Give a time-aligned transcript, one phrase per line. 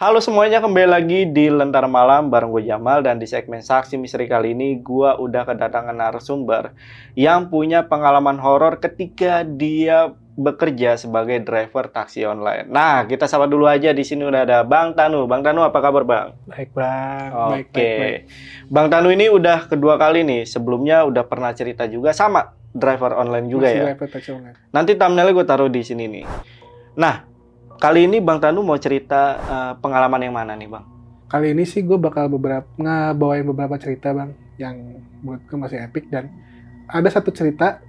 [0.00, 4.24] Halo semuanya, kembali lagi di Lentera Malam bareng gue Jamal dan di segmen Saksi Misteri
[4.24, 6.72] kali ini gue udah kedatangan narasumber
[7.12, 12.64] yang punya pengalaman horor ketika dia bekerja sebagai driver taksi online.
[12.72, 15.28] Nah, kita sapa dulu aja di sini udah ada Bang Tanu.
[15.28, 16.32] Bang Tanu apa kabar, Bang?
[16.48, 17.28] Baik, Bang.
[17.36, 17.52] Oke.
[17.52, 18.20] Baik, baik, baik.
[18.72, 20.48] Bang Tanu ini udah kedua kali nih.
[20.48, 23.84] Sebelumnya udah pernah cerita juga sama driver online juga Masih ya.
[23.92, 24.56] driver taksi online.
[24.72, 26.24] Nanti thumbnailnya gue taruh di sini nih.
[26.96, 27.29] Nah,
[27.80, 30.84] kali ini Bang Tanu mau cerita eh, pengalaman yang mana nih, Bang?
[31.30, 36.12] Kali ini sih gue bakal beberapa ngebawain beberapa cerita, Bang, yang buat gue masih epic
[36.12, 36.28] dan
[36.90, 37.80] ada satu cerita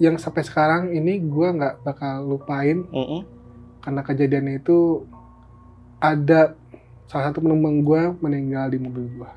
[0.00, 3.22] yang sampai sekarang ini gue nggak bakal lupain Mm-mm.
[3.78, 5.06] karena kejadiannya itu
[6.02, 6.58] ada
[7.06, 9.30] salah satu penumpang gue meninggal di mobil gue.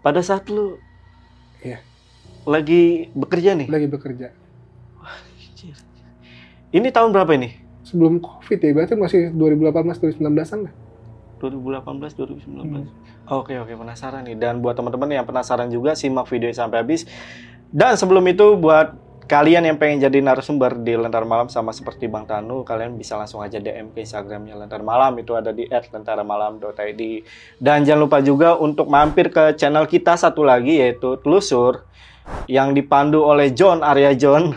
[0.00, 0.78] Pada saat lu
[1.58, 1.82] Iya.
[2.46, 3.66] lagi bekerja nih.
[3.66, 4.30] Lagi bekerja.
[6.68, 7.67] Ini tahun berapa ini?
[7.88, 10.74] Sebelum COVID ya, berarti masih 2018-2019an lah.
[11.40, 12.44] 2018 2019.
[12.44, 12.84] Hmm.
[13.30, 17.06] Oke oke penasaran nih dan buat teman-teman yang penasaran juga simak video sampai habis.
[17.70, 18.96] Dan sebelum itu buat
[19.28, 23.44] kalian yang pengen jadi narasumber di Lentar Malam sama seperti Bang Tanu, kalian bisa langsung
[23.44, 27.02] aja DM ke Instagramnya Lentar Malam itu ada di @lentaramalam.id.
[27.60, 31.84] Dan jangan lupa juga untuk mampir ke channel kita satu lagi yaitu Telusur
[32.48, 34.56] yang dipandu oleh John Arya John.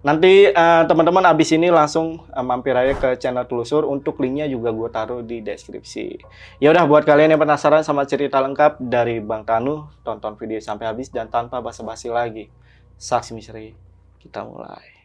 [0.00, 4.72] Nanti eh, teman-teman abis ini langsung eh, mampir aja ke channel Telusur untuk linknya juga
[4.72, 6.24] gue taruh di deskripsi.
[6.56, 10.88] Ya udah buat kalian yang penasaran sama cerita lengkap dari Bang Tanu, tonton video sampai
[10.88, 12.48] habis dan tanpa basa-basi lagi.
[12.96, 13.76] Saksi misteri,
[14.24, 14.99] kita mulai.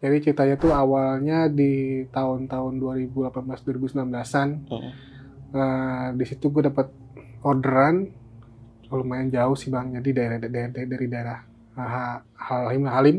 [0.00, 4.90] Jadi ceritanya tuh awalnya di tahun-tahun 2018-2019an Mm.
[5.50, 6.88] Eh, di situ gue dapat
[7.42, 8.08] orderan.
[8.90, 9.92] Lumayan jauh sih bang.
[10.00, 11.38] Jadi daerah, daerah, daerah- dari daerah
[12.34, 13.16] Halim Halim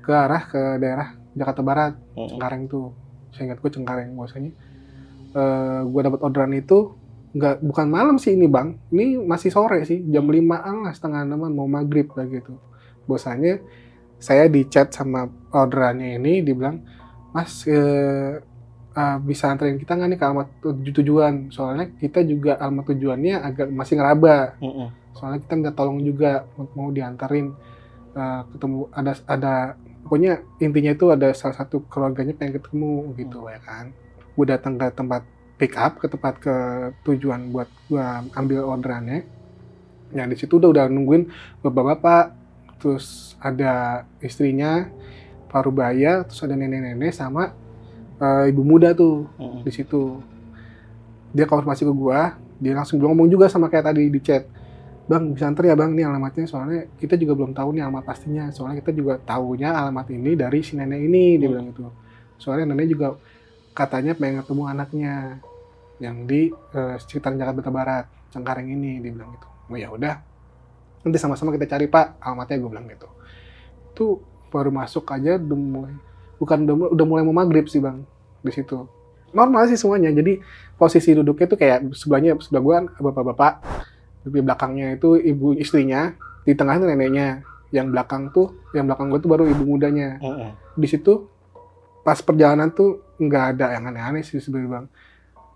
[0.00, 2.28] ke arah ke daerah Jakarta Barat Mm.
[2.30, 2.94] Cengkareng tuh.
[3.34, 4.52] Saya ingat gue Cengkareng bahwasanya.
[5.34, 6.94] Eh gue dapat orderan itu
[7.34, 8.78] nggak bukan malam sih ini bang.
[8.94, 10.46] Ini masih sore sih jam 5
[10.86, 12.54] lah setengah enaman mau maghrib lah gitu.
[13.04, 13.58] Bosannya
[14.24, 16.80] saya di chat sama orderannya ini dibilang
[17.36, 18.40] mas eh,
[18.96, 21.34] eh, bisa anterin kita nggak nih ke alamat tuju- tujuan?
[21.52, 24.56] Soalnya kita juga alamat tujuannya agak masih ngeraba.
[24.64, 24.88] Mm-mm.
[25.14, 26.42] soalnya kita minta tolong juga
[26.74, 27.52] mau diantarin
[28.16, 29.54] eh, ketemu ada ada
[30.02, 33.92] pokoknya intinya itu ada salah satu keluarganya pengen ketemu gitu ya kan.
[34.34, 35.22] Gue datang ke tempat
[35.60, 36.54] pick up ke tempat ke
[37.06, 38.04] tujuan buat gue
[38.34, 39.22] ambil orderannya.
[40.14, 41.30] Nah di situ udah udah nungguin
[41.62, 42.43] bapak-bapak
[42.78, 44.88] terus ada istrinya
[45.48, 47.54] parubaya terus ada nenek-nenek sama
[48.18, 49.62] eh, ibu muda tuh Mm-mm.
[49.62, 50.18] di situ.
[51.34, 54.46] Dia konfirmasi ke gua dia langsung ngomong juga sama kayak tadi di chat.
[55.04, 56.48] Bang bisa anter ya bang ini alamatnya?
[56.48, 58.48] Soalnya kita juga belum tahu nih alamat pastinya.
[58.54, 61.52] Soalnya kita juga tahunya alamat ini dari si nenek ini dia Hmm.
[61.58, 61.84] bilang gitu.
[62.40, 63.18] Soalnya nenek juga
[63.74, 65.14] katanya pengen ketemu anaknya
[66.00, 69.48] yang di eh, sekitar Jakarta Barat Cengkareng ini dia bilang gitu.
[69.68, 70.14] Oh ya udah
[71.04, 72.18] nanti sama-sama kita cari pak.
[72.18, 73.08] Alamatnya gue bilang gitu.
[73.94, 74.12] Tuh
[74.50, 75.94] baru masuk aja udah mulai
[76.38, 78.02] bukan udah, mulai- udah mulai mau maghrib sih bang
[78.42, 78.88] di situ.
[79.34, 80.10] Normal sih semuanya.
[80.14, 80.38] Jadi
[80.78, 83.52] posisi duduknya tuh kayak sebelahnya sebelah gua kan bapak-bapak.
[84.24, 87.42] Di belakangnya itu ibu istrinya di tengah itu neneknya.
[87.74, 90.18] Yang belakang tuh yang belakang gua tuh baru ibu mudanya.
[90.78, 91.26] Di situ
[92.06, 94.86] pas perjalanan tuh nggak ada yang aneh-aneh sih sebenarnya bang.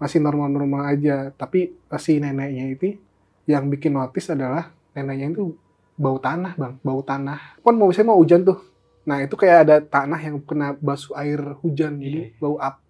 [0.03, 1.31] Masih normal-normal aja.
[1.35, 2.99] Tapi si neneknya itu
[3.47, 5.55] yang bikin notice adalah neneknya itu
[5.95, 8.59] bau tanah bang bau tanah kan mau saya mau hujan tuh
[9.07, 12.39] nah itu kayak ada tanah yang kena basuh air hujan jadi Iya.
[12.43, 12.83] bau ap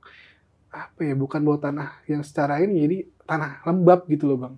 [0.68, 4.54] apa ya bukan bau tanah yang secara ini jadi tanah lembab gitu loh bang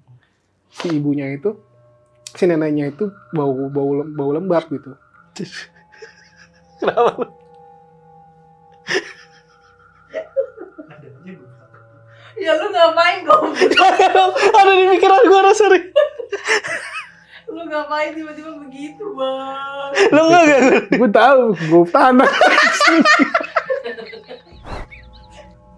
[0.70, 1.54] si ibunya itu
[2.34, 4.94] si neneknya itu bau bau bau lembab gitu
[6.80, 7.28] Kenapa lu?
[12.40, 14.32] Ya lu ngapain goblok?
[14.56, 15.84] Ada di pikiran gue rasa nih.
[17.60, 19.92] Lu ngapain tiba-tiba begitu, Bang?
[20.08, 20.82] Lu enggak enggak?
[20.96, 22.30] gue tahu bau tanah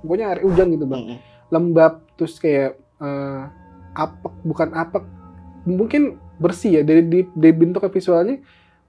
[0.02, 3.42] pokoknya air hujan gitu bang lembab terus kayak eh,
[3.94, 5.04] apek bukan apek
[5.62, 8.42] mungkin bersih ya dari di, dari bentuk visualnya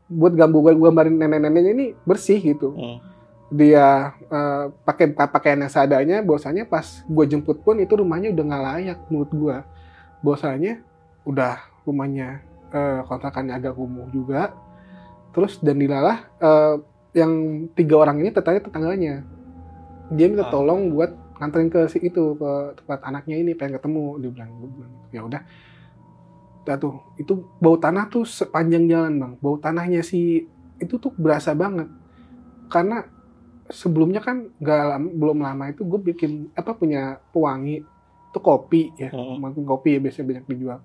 [0.10, 2.98] buat gambar gambarin nenek-neneknya ini bersih gitu Mm.
[3.54, 8.64] dia eh, pakai pakaian yang seadanya bahwasanya pas gue jemput pun itu rumahnya udah nggak
[8.74, 9.58] layak menurut gue
[10.26, 10.82] bahwasanya
[11.30, 12.42] udah rumahnya
[12.74, 14.52] eh, kontrakannya agak kumuh juga.
[15.34, 16.76] Terus dan dilalah eh,
[17.14, 19.22] yang tiga orang ini tetangga tetangganya.
[20.14, 20.52] Dia minta Ah.
[20.52, 24.06] tolong buat nganterin ke si itu ke tempat anaknya ini pengen ketemu.
[24.22, 25.42] Dia bilang bilang, ya udah.
[26.64, 29.34] Udah tuh itu bau tanah tuh sepanjang jalan bang.
[29.42, 30.48] Bau tanahnya si
[30.82, 31.90] itu tuh berasa banget.
[32.70, 33.06] Karena
[33.70, 37.84] sebelumnya kan nggak belum lama itu gue bikin apa punya pewangi.
[38.34, 40.80] Itu kopi ya mungkin kopi ya biasanya banyak dijual.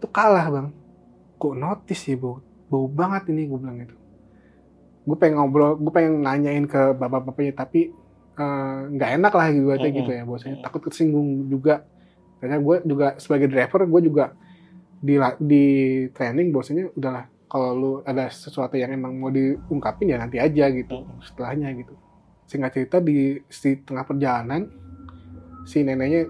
[0.00, 0.68] Itu kalah bang
[1.36, 3.96] kok notice ya bau bau banget ini gue bilang itu
[5.06, 7.94] gue pengen ngobrol gue pengen nanyain ke bapak-bapaknya tapi
[8.36, 11.86] eh, nggak enak lah gitu aja gitu ya bahwasanya takut kesinggung juga.
[12.36, 14.24] Karena gue juga sebagai driver gue juga
[15.00, 15.64] di di
[16.10, 21.06] training bahwasanya udahlah kalau lu ada sesuatu yang emang mau diungkapin ya nanti aja gitu
[21.22, 21.94] setelahnya gitu.
[22.50, 24.66] Singkat cerita di, di tengah perjalanan
[25.66, 26.26] si neneknya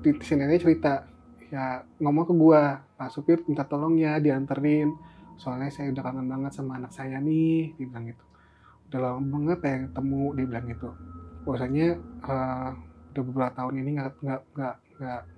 [0.00, 1.04] di- si nenek cerita
[1.52, 4.92] ya ngomong ke gua pak supir minta tolong ya dianterin.
[5.36, 8.24] Soalnya saya udah kangen banget sama anak saya nih dia bilang gitu.
[8.88, 10.90] Udah lama banget pengen ketemu dia bilang gitu.
[11.44, 12.70] Bahwasanya eh,
[13.12, 14.76] udah beberapa tahun ini nggak nggak nggak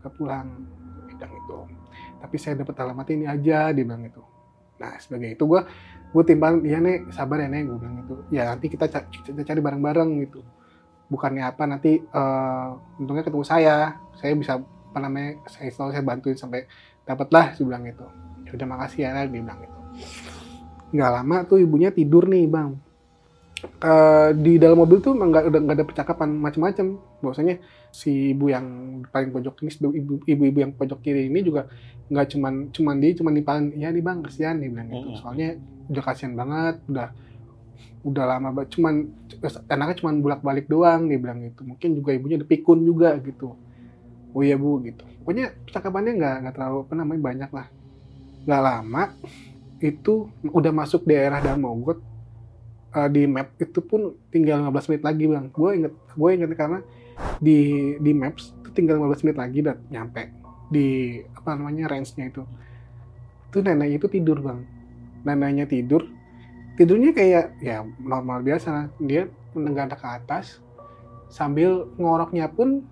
[0.03, 0.47] nggak pulang
[1.07, 1.59] dia bilang itu
[2.19, 4.23] tapi saya dapat alamat ini aja dia bilang gitu.
[4.79, 5.67] Nah sebagai itu gua
[6.09, 8.15] gue timbang ya nek sabar ya nek gue bilang gitu.
[8.33, 10.41] Ya nanti kita, ca- kita cari bareng-bareng gitu.
[11.09, 12.69] Bukannya apa nanti eh,
[12.99, 13.99] untungnya ketemu saya.
[14.19, 16.65] Saya bisa apa namanya saya selalu saya bantuin sampai
[17.09, 18.05] dapat lah dia bilang gitu.
[18.45, 19.79] Ya udah makasih ya dia bilang gitu.
[20.93, 22.77] Nggak lama tuh ibunya tidur nih bang.
[23.59, 27.59] Eh, di dalam mobil tuh nggak udah nggak ada percakapan macam-macam bahwasanya
[27.91, 28.67] si ibu yang
[29.11, 31.67] paling pojok ini ibu ibu yang pojok kiri ini juga
[32.07, 35.09] nggak cuman cuman dia cuman nimpalin ya nih bang kesian nih bilang gitu.
[35.19, 35.59] Soalnya
[35.91, 37.09] udah kasihan banget udah
[38.07, 38.95] udah lama banget cuman
[39.67, 41.67] anaknya cuman bolak balik doang dia bilang gitu.
[41.67, 43.59] Mungkin juga ibunya dipikun juga gitu.
[44.39, 47.67] Oh iya bu gitu pokoknya percakapannya nggak nggak terlalu apa namanya banyak lah.
[48.49, 49.03] Nggak lama
[49.85, 52.01] itu udah masuk daerah Damogot
[52.89, 55.45] Eh, di map itu pun tinggal 15 menit lagi bang.
[55.53, 56.81] Gue inget gue inget karena
[57.37, 57.59] di
[58.01, 60.33] di maps itu tinggal 15 menit lagi dan nyampe
[60.73, 62.43] di apa namanya range-nya itu.
[63.53, 64.65] Itu neneknya itu tidur bang.
[65.29, 66.09] Neneknya tidur.
[66.81, 68.89] Tidurnya kayak ya normal biasa.
[69.05, 70.65] Dia menenggak ke atas
[71.29, 72.89] sambil ngoroknya pun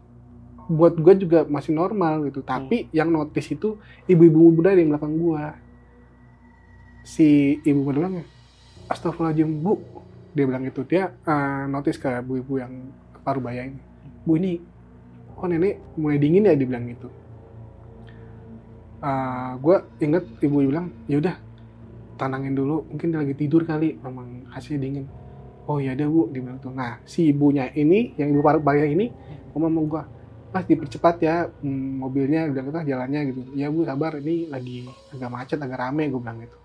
[0.66, 2.42] buat gue juga masih normal gitu.
[2.42, 3.78] Tapi yang notice itu
[4.10, 5.42] ibu-ibu muda di belakang gue
[7.06, 8.22] si ibu bilang
[8.90, 9.78] Astagfirullahaladzim bu.
[10.34, 10.82] Dia bilang gitu.
[10.82, 12.90] Dia eh, notice ke ibu-ibu yang
[13.22, 13.78] paruh baya ini.
[14.26, 14.58] Bu ini
[15.38, 16.58] kok nenek mulai dingin ya?
[16.58, 17.08] Dia bilang gitu.
[19.62, 21.38] Gue inget ibu bilang ya udah
[22.18, 22.90] tenangin dulu.
[22.90, 25.06] Mungkin dia lagi tidur kali memang hasilnya dingin.
[25.70, 26.22] Oh ya udah bu.
[26.34, 29.14] Dia bilang tuh nah si ibunya ini yang ibu paruh baya ini
[29.54, 30.02] ngomong sama gue
[30.56, 33.40] mas dipercepat ya hmm, mobilnya bilang gitu jalannya gitu.
[33.52, 36.56] Ya bu sabar ini lagi agak macet agak rame gue bilang gitu.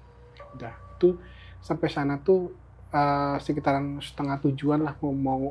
[0.56, 1.20] Udah itu
[1.60, 2.56] sampai sana tuh
[2.96, 5.42] eh, sekitaran setengah tujuan lah mau mau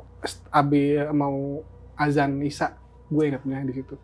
[0.48, 0.72] AB
[1.12, 1.60] mau
[2.00, 2.72] azan isya
[3.12, 3.96] gue ingatnya di situ.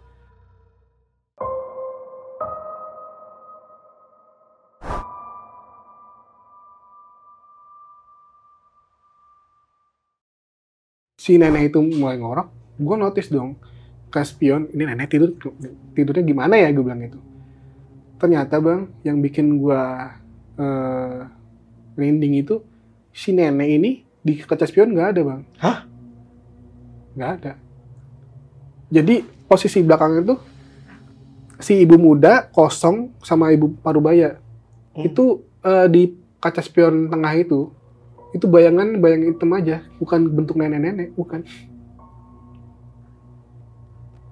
[11.17, 13.56] Si nenek itu mulai ngorok gue notice dong
[14.16, 15.36] ke spion ini nenek tidur
[15.92, 17.20] tidurnya gimana ya gue bilang gitu.
[18.16, 19.82] Ternyata bang yang bikin gue
[20.56, 21.20] eh,
[22.00, 22.64] merinding itu
[23.12, 23.90] si nenek ini
[24.25, 25.40] di kaca spion nggak ada bang.
[25.61, 25.78] Hah?
[27.16, 27.52] nggak ada.
[28.88, 30.35] Jadi posisi belakang itu
[31.61, 34.40] si ibu muda kosong sama ibu parubaya.
[34.96, 35.04] Hmm.
[35.04, 36.02] itu eh, di
[36.40, 37.68] kaca spion tengah itu
[38.32, 41.44] itu bayangan bayang hitam aja bukan bentuk nenek-nenek bukan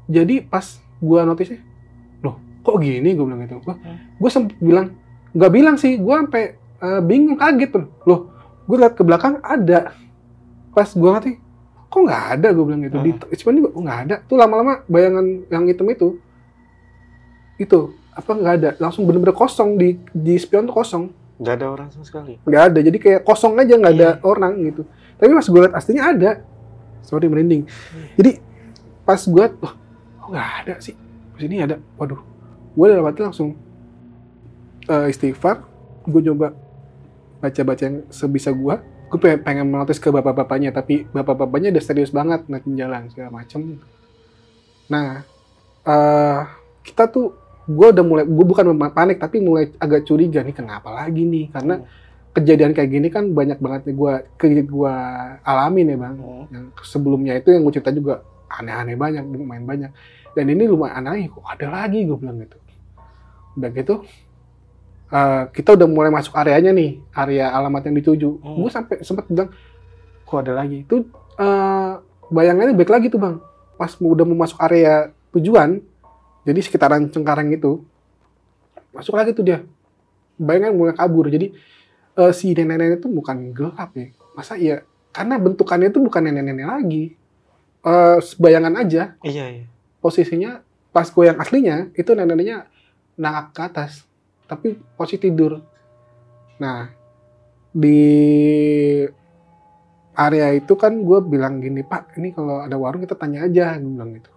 [0.04, 0.64] jadi pas
[1.00, 1.56] gua notice
[2.20, 3.12] loh kok gini?
[3.12, 3.60] Gue bilang gitu.
[3.60, 3.76] Gua
[4.16, 4.92] gue sempet bilang
[5.34, 6.44] nggak bilang sih gue sampai
[6.80, 7.86] eh, bingung kaget tuh.
[8.04, 8.30] Loh
[8.64, 9.92] gue liat ke belakang ada.
[10.72, 11.32] Pas gue ngerti
[11.88, 12.48] kok nggak ada?
[12.52, 12.96] Gue bilang gitu.
[13.00, 14.16] Di spion juga oh, nggak ada.
[14.24, 16.08] Tuh lama-lama bayangan yang hitam itu
[17.54, 17.78] itu
[18.14, 18.70] apa nggak ada.
[18.80, 19.76] Langsung bener-bener kosong.
[19.76, 21.04] Di di spion tuh kosong.
[21.34, 22.38] Nggak ada orang sama sekali.
[22.46, 22.78] nggak ada.
[22.80, 24.22] Jadi kayak kosong aja nggak ada Iya.
[24.22, 24.82] orang gitu.
[25.18, 26.30] Tapi pas gue liat aslinya ada.
[27.04, 27.68] Sorry merinding.
[28.16, 28.40] Jadi
[29.04, 29.74] pas gue oh
[30.24, 30.96] kok nggak ada sih?
[31.36, 31.76] Pas ini ada.
[32.00, 32.20] Waduh.
[32.74, 33.52] Gue dalam hati langsung
[34.88, 35.60] eh, istighfar.
[36.08, 36.56] Gue coba
[37.44, 38.74] baca-baca yang sebisa gue
[39.14, 43.78] gue pengen, menotis ke bapak-bapaknya tapi bapak-bapaknya udah serius banget naikin jalan segala macem.
[44.90, 45.22] Nah
[45.84, 46.40] eh
[46.82, 47.36] kita tuh
[47.68, 51.46] gue udah mulai gue bukan panik tapi mulai agak curiga nih kenapa lagi nih?
[51.54, 51.78] Karena
[52.34, 54.94] kejadian kayak gini kan banyak banget nih gue ke gue
[55.46, 56.16] alamin ya bang.
[56.18, 56.44] Hmm.
[56.50, 58.26] yang sebelumnya itu yang gue cerita juga
[58.60, 59.90] aneh-aneh banyak lumayan banyak.
[60.34, 62.58] Dan ini lumayan aneh kok ada lagi gue bilang gitu.
[63.54, 63.94] Udah gitu
[65.14, 68.30] eh, kita udah mulai masuk areanya nih area alamat yang dituju.
[68.42, 68.56] Hmm.
[68.62, 69.50] gue sampai sempat bilang
[70.26, 70.82] kok ada lagi?
[70.82, 71.06] Itu
[71.38, 71.92] eh,
[72.30, 73.36] bayangannya baik lagi tuh bang.
[73.74, 75.82] Pas udah mau masuk area tujuan
[76.44, 77.82] jadi sekitaran Cengkareng itu
[78.94, 79.58] masuk lagi tuh dia.
[80.38, 81.30] Bayangan mulai kabur.
[81.30, 81.54] Jadi
[82.18, 84.10] eh, si nenek-nenek itu bukan gelap ya.
[84.34, 84.82] Masa iya?
[85.14, 87.04] Karena bentukannya itu bukan nenek-nenek lagi
[87.84, 89.12] Eh, bayangan aja.
[89.20, 89.66] Iya, iya.
[90.00, 90.60] posisinya
[90.92, 92.68] pas gue yang aslinya itu neneknya
[93.16, 94.04] nangak ke atas
[94.44, 95.64] tapi posisi tidur.
[96.60, 96.92] Nah
[97.72, 98.04] di
[100.14, 103.90] area itu kan gue bilang gini pak ini kalau ada warung kita tanya aja gue
[103.90, 104.28] bilang gitu.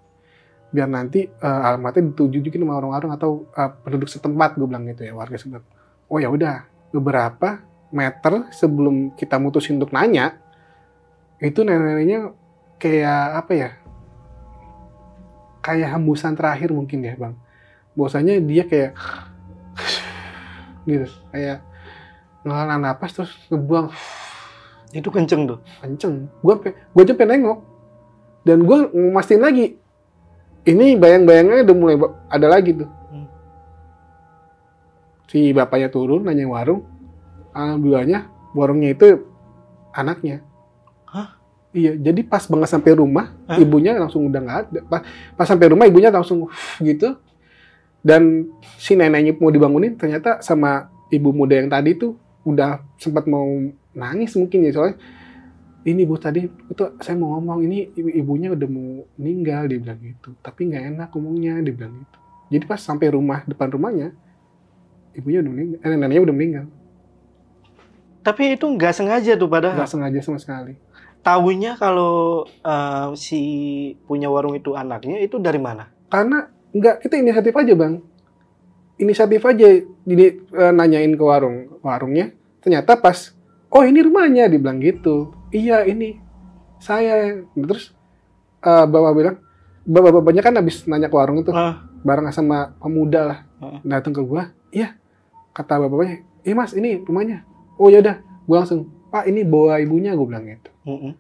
[0.72, 5.04] Biar nanti eh, alamatnya dituju juga sama warung-warung atau eh, penduduk setempat gue bilang gitu
[5.04, 5.64] ya warga setempat.
[6.08, 6.64] Oh ya udah
[6.96, 7.60] beberapa
[7.92, 10.36] meter sebelum kita mutusin untuk nanya
[11.44, 12.47] itu nenek-neneknya
[12.78, 13.70] kayak apa ya
[15.68, 17.36] kayak hembusan terakhir mungkin ya bang.
[17.98, 18.96] Bahwasanya dia kayak
[20.88, 21.60] gitu kayak
[22.48, 23.92] ngehala napas terus ngebuang.
[24.96, 25.60] Itu kenceng tuh.
[25.84, 26.32] kenceng.
[26.40, 27.60] Gue gue aja pengen nengok.
[28.48, 28.78] Dan gue
[29.12, 29.76] mastiin lagi.
[30.64, 31.96] Ini bayang-bayangnya udah mulai
[32.32, 32.88] ada lagi tuh.
[32.88, 33.28] Hmm.
[35.28, 36.88] si bapaknya turun nanya warung.
[37.52, 39.28] Alhamdulillahnya warungnya itu
[39.92, 40.47] anaknya?
[41.76, 43.60] Iya jadi pas banget sampai rumah Hah?
[43.60, 44.80] ibunya langsung udah nggak ada.
[44.88, 45.02] Pas,
[45.36, 46.48] pas sampai rumah ibunya langsung
[46.80, 47.18] gitu.
[48.02, 48.48] Dan
[48.80, 52.16] si neneknya mau dibangunin ternyata sama ibu muda yang tadi tuh
[52.48, 53.48] udah sempat mau
[53.92, 54.98] nangis mungkin ya soalnya
[55.88, 60.00] ini bu tadi itu saya mau ngomong ini ibu- ibunya udah mau meninggal dia bilang
[60.00, 60.30] gitu.
[60.40, 62.18] Tapi nggak enak ngomongnya dia bilang gitu.
[62.48, 64.16] Jadi pas sampai rumah depan rumahnya
[65.12, 66.66] ibunya udah meninggal eh, neneknya udah meninggal.
[68.24, 69.80] Tapi itu nggak sengaja tuh padahal.
[69.80, 70.76] nggak sengaja sama sekali
[71.28, 73.42] Tahunya kalau eh, si
[74.08, 75.92] punya warung itu anaknya itu dari mana?
[76.08, 78.00] karena nggak kita inisiatif aja bang.
[78.96, 79.68] Inisiatif aja
[80.08, 82.32] jadi eh, nanyain ke warung warungnya.
[82.64, 83.36] Ternyata pas
[83.68, 85.36] oh ini rumahnya dibilang gitu.
[85.52, 86.16] Iya ini
[86.80, 87.44] saya.
[87.52, 87.92] Terus
[88.64, 89.38] eh, bapak bilang
[89.84, 91.84] bapak-bapaknya kan habis nanya ke warung itu Ah.
[92.08, 93.80] bareng sama pemuda lah Heeh.
[93.84, 94.56] datang ke gua.
[94.72, 94.96] Iya
[95.52, 96.24] kata bapaknya.
[96.48, 97.44] Iya mas ini rumahnya.
[97.76, 98.24] Oh ya udah.
[98.48, 101.14] Gua langsung pak ini bawa ibunya gua bilang gitu Mm-mm.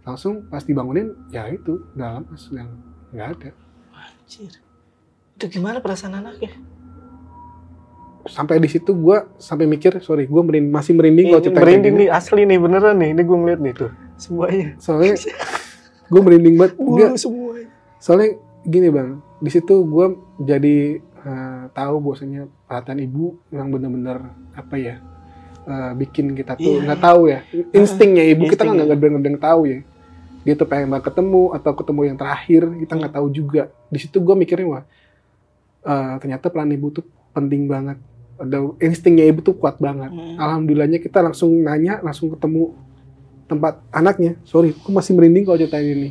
[0.00, 2.72] langsung pas dibangunin ya itu dalam mas yang
[3.10, 3.50] nggak ada
[3.92, 4.52] Anjir.
[5.34, 6.56] Itu gimana perasaan anaknya?
[8.22, 11.94] sampai di situ gua sampai mikir sorry gua merin- masih merinding kalau Ini cerita merinding
[11.96, 13.10] nih asli nih beneran nih.
[13.10, 13.90] Ini gue ngeliat nih tuh.
[14.14, 14.68] Semuanya.
[14.76, 15.16] soalnya
[16.06, 17.68] gue merinding banget Bulu semuanya.
[17.96, 18.28] soalnya
[18.62, 20.06] gini bang di situ gue
[20.38, 24.20] jadi eh, tahu bahwasanya perhatian ibu yang bener-bener
[24.52, 25.00] apa ya
[25.62, 26.84] eh, bikin kita tuh Iya.
[26.86, 27.40] nggak tahu ya
[27.70, 28.84] instingnya ibu kita Instingnya.
[28.86, 29.78] nggak bener-bener tahu ya
[30.40, 34.16] dia tuh pengen banget ketemu atau ketemu yang terakhir kita nggak tahu juga di situ
[34.16, 34.84] gue mikirnya wah
[35.82, 38.00] eh, ternyata peran ibu tuh penting banget
[38.36, 40.36] ada instingnya ibu tuh kuat banget Mm.
[40.36, 42.72] alhamdulillahnya kita langsung nanya langsung ketemu
[43.44, 46.10] tempat anaknya sorry aku masih merinding kalau ceritain ini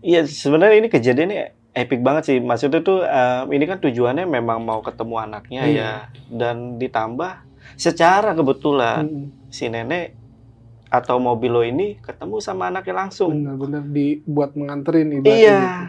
[0.00, 1.40] Iya sebenarnya ini kejadiannya
[1.72, 2.36] epic banget sih.
[2.36, 5.72] Maksudnya tuh eh, ini kan tujuannya memang mau ketemu anaknya Iya.
[5.72, 5.92] ya.
[6.28, 10.14] Dan ditambah secara kebetulan Mm, si nenek
[10.86, 13.34] atau mobil lo ini ketemu sama anaknya langsung.
[13.34, 15.58] bener-bener dibuat menganterin ibaratnya Iya.
[15.58, 15.82] gitu.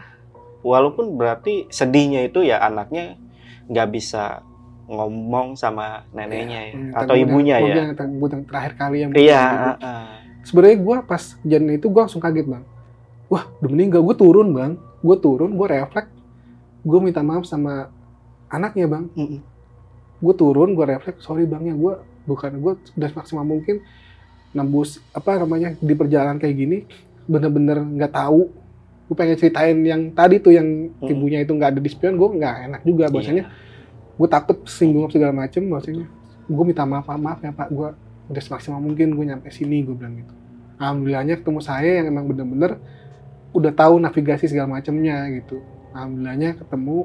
[0.65, 3.21] Walaupun berarti sedihnya itu ya anaknya
[3.65, 4.41] nggak bisa
[4.85, 7.73] ngomong sama neneknya ya, Hmm, atau tapi ibunya ya.
[7.85, 9.41] Yang, yang, terakhir kali yang Iya.
[9.41, 10.05] ah, ah.
[10.41, 12.63] Sebenarnya gue pas kejadian itu gue langsung kaget bang.
[13.25, 14.01] Wah, udah meninggal.
[14.01, 14.77] Gue turun bang.
[15.01, 16.13] Gue turun, gue refleks.
[16.81, 17.89] Gue minta maaf sama
[18.47, 19.05] anaknya bang.
[19.11, 19.41] Mm-mm.
[20.19, 21.23] Gue turun, gue refleks.
[21.23, 21.93] Sorry bang ya, gue
[22.25, 23.85] bukan gue udah maksimal mungkin
[24.49, 26.77] nembus apa namanya di perjalanan kayak gini
[27.27, 28.49] bener-bener nggak tahu.
[29.05, 30.65] Gue pengen ceritain yang tadi tuh yang
[30.97, 31.11] Hmm.
[31.11, 33.51] ibunya itu nggak ada di spion gue nggak enak juga bahasanya.
[34.15, 36.07] Gue takut singgung segala macem bahwasanya
[36.45, 37.89] gue minta maaf maaf ya pak gue
[38.25, 40.33] udah semaksimal mungkin gue nyampe sini gue bilang gitu.
[40.75, 42.79] Alhamdulillahnya ketemu saya yang emang bener-bener
[43.53, 45.61] udah tahu navigasi segala macemnya gitu.
[45.93, 46.97] Alhamdulillahnya ketemu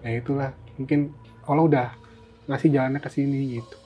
[0.00, 1.12] ya itulah mungkin
[1.44, 1.86] Allah udah
[2.46, 3.76] ngasih jalannya ke sini gitu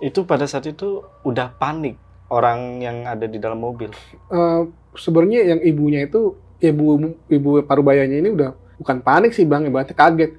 [0.00, 1.94] Itu pada saat itu udah panik
[2.30, 3.90] orang yang ada di dalam mobil.
[4.28, 4.62] Eh,
[4.94, 6.96] sebenarnya yang ibunya itu ibu
[7.26, 10.32] ibu parubayanya ini udah bukan panik sih bang ibaratnya kaget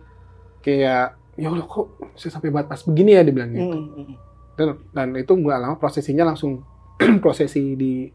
[0.60, 4.14] kayak ya Allah kok saya sampai batas begini ya dibilang gitu Mm-mm.
[4.54, 6.62] dan, dan itu nggak lama prosesinya langsung
[7.24, 8.10] prosesi di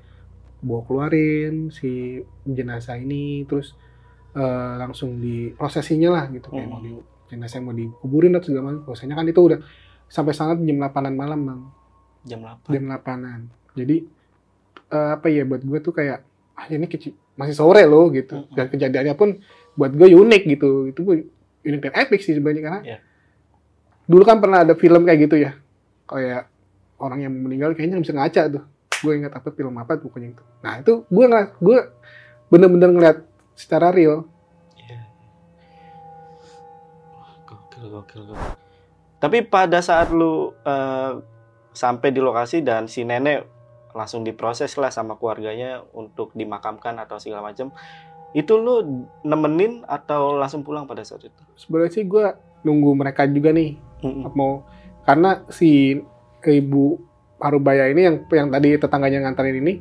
[0.59, 3.75] bawa keluarin si jenazah ini terus
[4.33, 6.73] eh, langsung di prosesinya lah gitu kayak Hmm.
[6.73, 6.91] mau di
[7.26, 9.59] jenazah mau dikuburin atau segala macam prosesnya kan itu udah
[10.06, 11.61] sampai sana jam 8 malam bang.
[12.26, 12.71] Jam 8.
[12.75, 13.40] jam 8an
[13.76, 13.97] jadi
[14.88, 16.23] eh, apa ya buat gue tuh kayak
[16.56, 18.40] ah ini kecil masih sore loh gitu.
[18.40, 18.56] Mm-mm.
[18.56, 19.37] dan kejadiannya pun
[19.76, 20.88] buat gue unik gitu.
[20.88, 21.16] Itu gue
[21.62, 22.99] unik dan epic sih sebenarnya karena Iya.
[24.06, 25.52] dulu kan pernah ada film kayak gitu ya.
[26.09, 26.49] Kayak
[26.97, 28.64] orang yang meninggal kayaknya bisa ngaca tuh.
[29.04, 30.42] Gue ingat apa film apa pokoknya itu.
[30.64, 31.78] Nah itu gue ngeliat gue
[32.49, 33.18] bener-bener ngeliat
[33.52, 34.25] secara real
[37.76, 38.52] Gokil, gokil, gokil.
[39.16, 41.12] Tapi pada saat lu eh,
[41.76, 43.45] sampai di lokasi dan si nenek
[43.97, 47.73] langsung diproses lah sama keluarganya untuk dimakamkan atau segala macam,
[48.37, 51.42] itu lu nemenin atau langsung pulang pada saat itu?
[51.56, 52.37] sebenarnya sih gue
[52.68, 54.28] nunggu mereka juga nih Mm-mm.
[54.37, 54.61] mau
[55.09, 55.97] karena si
[56.45, 57.00] ibu
[57.37, 59.75] Parubaya ini yang yang tadi tetangganya nganterin ini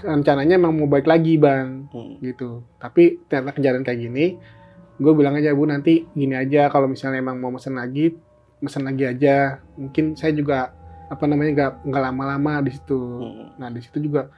[0.00, 2.20] rencananya emang mau balik lagi bang Mm-mm.
[2.20, 4.26] gitu tapi ternyata kejadian kayak gini
[5.00, 8.12] gue bilang aja bu nanti gini aja kalau misalnya emang mau mesen lagi
[8.60, 9.58] mesen lagi aja.
[9.74, 10.76] Mungkin saya juga
[11.10, 13.00] apa namanya nggak nggak lama-lama di situ.
[13.00, 13.58] Mm-mm.
[13.58, 14.30] nah di situ juga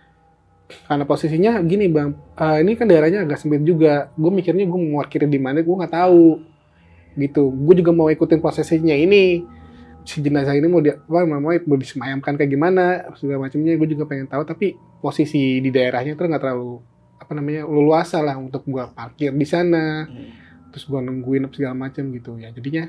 [0.88, 4.08] karena posisinya gini bang eh, ini kan daerahnya agak sempit juga.
[4.16, 6.40] Gue mikirnya gue mau parkir di mana gue nggak tahu.
[7.18, 7.42] Gitu.
[7.52, 9.44] Gue juga mau ikutin prosesnya ini.
[10.02, 14.08] Si jenazah ini mau dia apa mau mau disemayamkan kayak gimana segala macamnya gue juga
[14.08, 14.42] pengen tahu.
[14.48, 16.80] Tapi posisi di daerahnya tuh nggak terlalu
[17.22, 20.08] apa namanya leluasa lah untuk gue parkir di sana.
[20.08, 20.41] Mm.
[20.72, 22.88] Terus gue nungguin apa segala macam gitu ya jadinya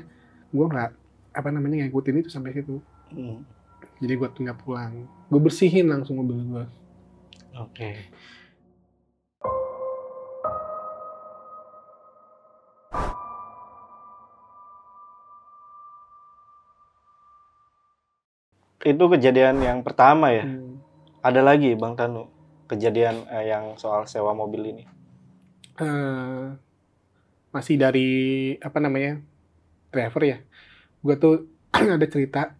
[0.50, 0.90] gue nggak
[1.34, 2.80] apa namanya ngikutin itu sampai situ
[3.14, 3.44] Mm.
[4.00, 6.64] jadi gue tinggal pulang gue bersihin langsung mobil gue
[7.54, 8.10] Oke.
[18.84, 20.44] Itu kejadian yang pertama ya.
[20.44, 20.76] Hmm.
[21.24, 22.28] Ada lagi Bang Tanu
[22.68, 24.84] kejadian eh, yang soal sewa mobil ini.
[25.74, 26.44] eh,
[27.54, 28.10] masih dari
[28.58, 29.22] apa namanya
[29.94, 30.38] driver ya.
[30.98, 31.46] Gue tuh
[31.96, 32.58] ada cerita.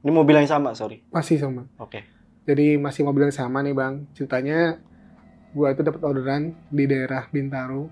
[0.00, 1.02] Ini mobil yang sama, sorry.
[1.10, 1.66] masih sama.
[1.76, 2.06] Oke.
[2.48, 4.06] jadi masih mobil yang sama nih bang.
[4.14, 4.78] Ceritanya
[5.50, 7.90] gue itu dapat orderan di daerah Bintaro.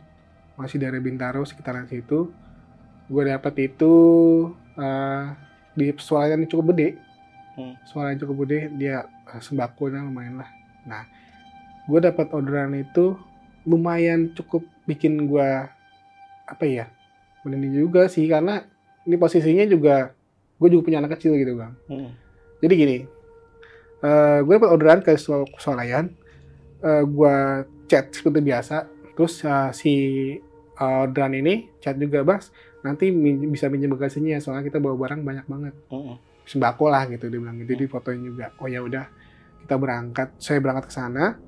[0.55, 2.31] Masih daerah Bintaro sekitaran situ.
[3.11, 3.93] Gue dapat itu
[4.79, 5.25] eh,
[5.75, 6.89] di swalayan yang cukup gede.
[7.59, 7.75] Hmm.
[7.91, 8.97] swalayan yang cukup gede dia
[9.35, 10.51] eh, sembako lumayan lah.
[10.87, 11.03] Nah
[11.91, 13.19] gue dapat orderan itu
[13.69, 15.51] lumayan cukup bikin gue
[16.49, 16.87] apa ya
[17.45, 18.65] merinding juga sih karena
[19.05, 20.17] ini posisinya juga
[20.59, 22.11] gue juga punya anak kecil gitu bang Mm.
[22.59, 22.97] jadi gini,
[24.03, 26.11] eh gue dapat orderan ke Swal- Swalayan,
[26.83, 27.35] eh gue
[27.87, 28.77] chat seperti biasa,
[29.15, 29.93] terus eh, si
[30.75, 32.51] eh, orderan ini chat juga bas,
[32.83, 36.19] nanti min- bisa minjem bagasinya soalnya kita bawa barang banyak banget, Mm.
[36.51, 38.51] sembako lah gitu dia bilang gitu, di fotoin juga.
[38.59, 39.07] Oh ya udah,
[39.63, 41.39] kita berangkat, saya berangkat ke sana,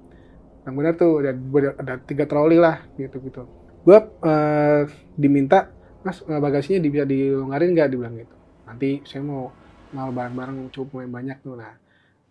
[0.63, 1.33] yang benar tuh ada,
[1.75, 3.51] ada tiga troli lah gitu gitu.
[3.81, 4.83] Gue eh,
[5.17, 5.73] diminta,
[6.05, 8.37] mas eh, bagasinya bisa dilonggarin nggak dibilang gitu.
[8.69, 9.53] Nanti saya mau
[9.91, 11.55] mau barang-barang cukup lumayan banyak tuh.
[11.59, 11.75] Nah,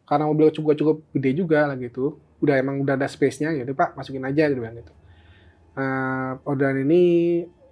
[0.08, 3.76] karena mobil cukup cukup gede juga lah gitu, udah emang udah ada space-nya ya udah
[3.78, 4.94] Pak masukin aja gitu bilang gitu.
[5.78, 7.02] Nah, orderan ini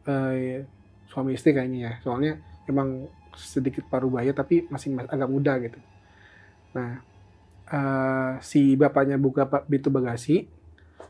[0.07, 0.63] eh,
[1.11, 2.33] suami istri kayaknya ya, soalnya
[2.69, 5.79] emang sedikit paruh bahaya tapi masih mas- agak muda gitu.
[6.75, 6.91] Nah,
[7.71, 10.47] eh, si bapaknya buka pintu bagasi,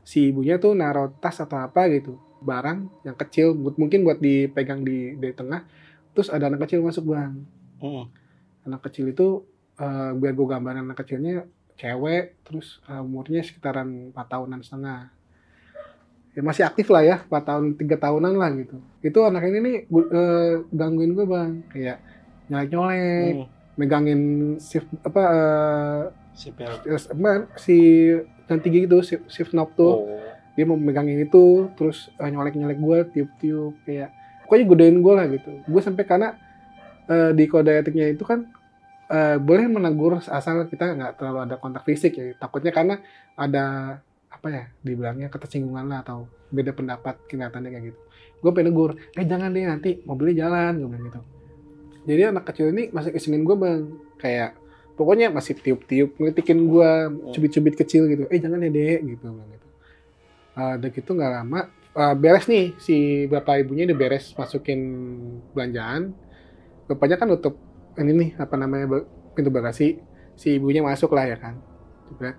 [0.05, 5.13] si ibunya tuh naruh tas atau apa gitu, barang yang kecil, mungkin buat dipegang di
[5.13, 5.65] dari tengah,
[6.11, 7.33] terus ada anak kecil masuk bang
[7.77, 8.05] Mm.
[8.65, 9.45] anak kecil itu
[9.75, 11.45] eh, biar gue gambaran anak kecilnya
[11.75, 15.13] cewek terus eh, umurnya sekitaran 4 tahunan setengah
[16.33, 19.75] ya masih aktif lah ya 4 tahun tiga tahunan lah gitu itu anak ini nih
[19.85, 21.97] gu- eh, gangguin gue bang kayak
[22.47, 23.45] nyolek nyolek Mm.
[23.75, 24.21] megangin
[24.57, 26.01] shift apa eh,
[27.07, 27.77] apa, si
[28.47, 30.26] yang tinggi itu shift, shift knob tuh Oh.
[30.57, 34.09] Dia mau megangin itu terus nyolek nyolek gue tiup tiup kayak
[34.49, 35.51] pokoknya godain gue lah gitu.
[35.69, 36.33] Gue sampai karena
[37.05, 38.49] eh, di kode etiknya itu kan
[39.13, 42.33] eh, boleh menegur asal kita nggak terlalu ada kontak fisik ya.
[42.41, 42.97] Takutnya karena
[43.37, 43.65] ada
[44.33, 47.99] apa ya dibilangnya ketersinggungan lah atau beda pendapat kelihatannya kayak gitu.
[48.41, 51.21] Gue pengen negur eh jangan deh nanti mobilnya jalan gue bilang gitu.
[52.09, 53.93] Jadi anak kecil ini masih kesingin gue bang.
[54.17, 54.57] Kayak
[54.97, 56.89] pokoknya masih tiup-tiup ngelitikin gue
[57.29, 58.25] cubit-cubit kecil gitu.
[58.33, 59.56] Eh jangan ya dek gitu bilang gitu
[60.57, 64.79] Uh, udah gitu nggak lama uh, beres nih si bapak ibunya udah beres masukin
[65.51, 66.13] belanjaan.
[66.89, 67.57] Bapaknya kan nutup
[67.97, 70.01] ini nih apa namanya pintu bagasi.
[70.37, 71.57] Si ibunya masuk lah ya kan
[72.09, 72.37] juga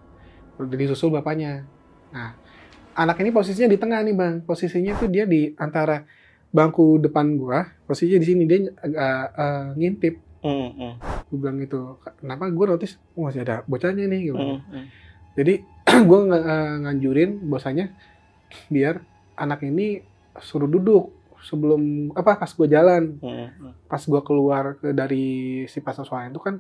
[0.59, 1.67] udah disusul bapaknya.
[2.15, 2.39] Nah
[2.95, 4.35] anak ini posisinya di tengah nih bang.
[4.47, 6.07] Posisinya tuh dia di antara
[6.49, 10.15] bangku depan gua posisinya di sini dia agak uh, ngintip.
[10.39, 10.93] Mm, mm,
[11.35, 14.39] gue bilang gitu kenapa gue notice oh, masih ada bocahnya nih gitu.
[14.39, 14.85] mm, mm.
[15.39, 15.63] Jadi
[16.11, 16.21] gue
[16.83, 17.95] nganjurin bahwasanya
[18.67, 18.99] biar
[19.39, 20.03] anak ini
[20.43, 23.73] suruh duduk sebelum apa pas gue jalan, Mm, mm.
[23.87, 25.27] pas gue keluar ke dari
[25.71, 26.59] si pasar soalnya itu kan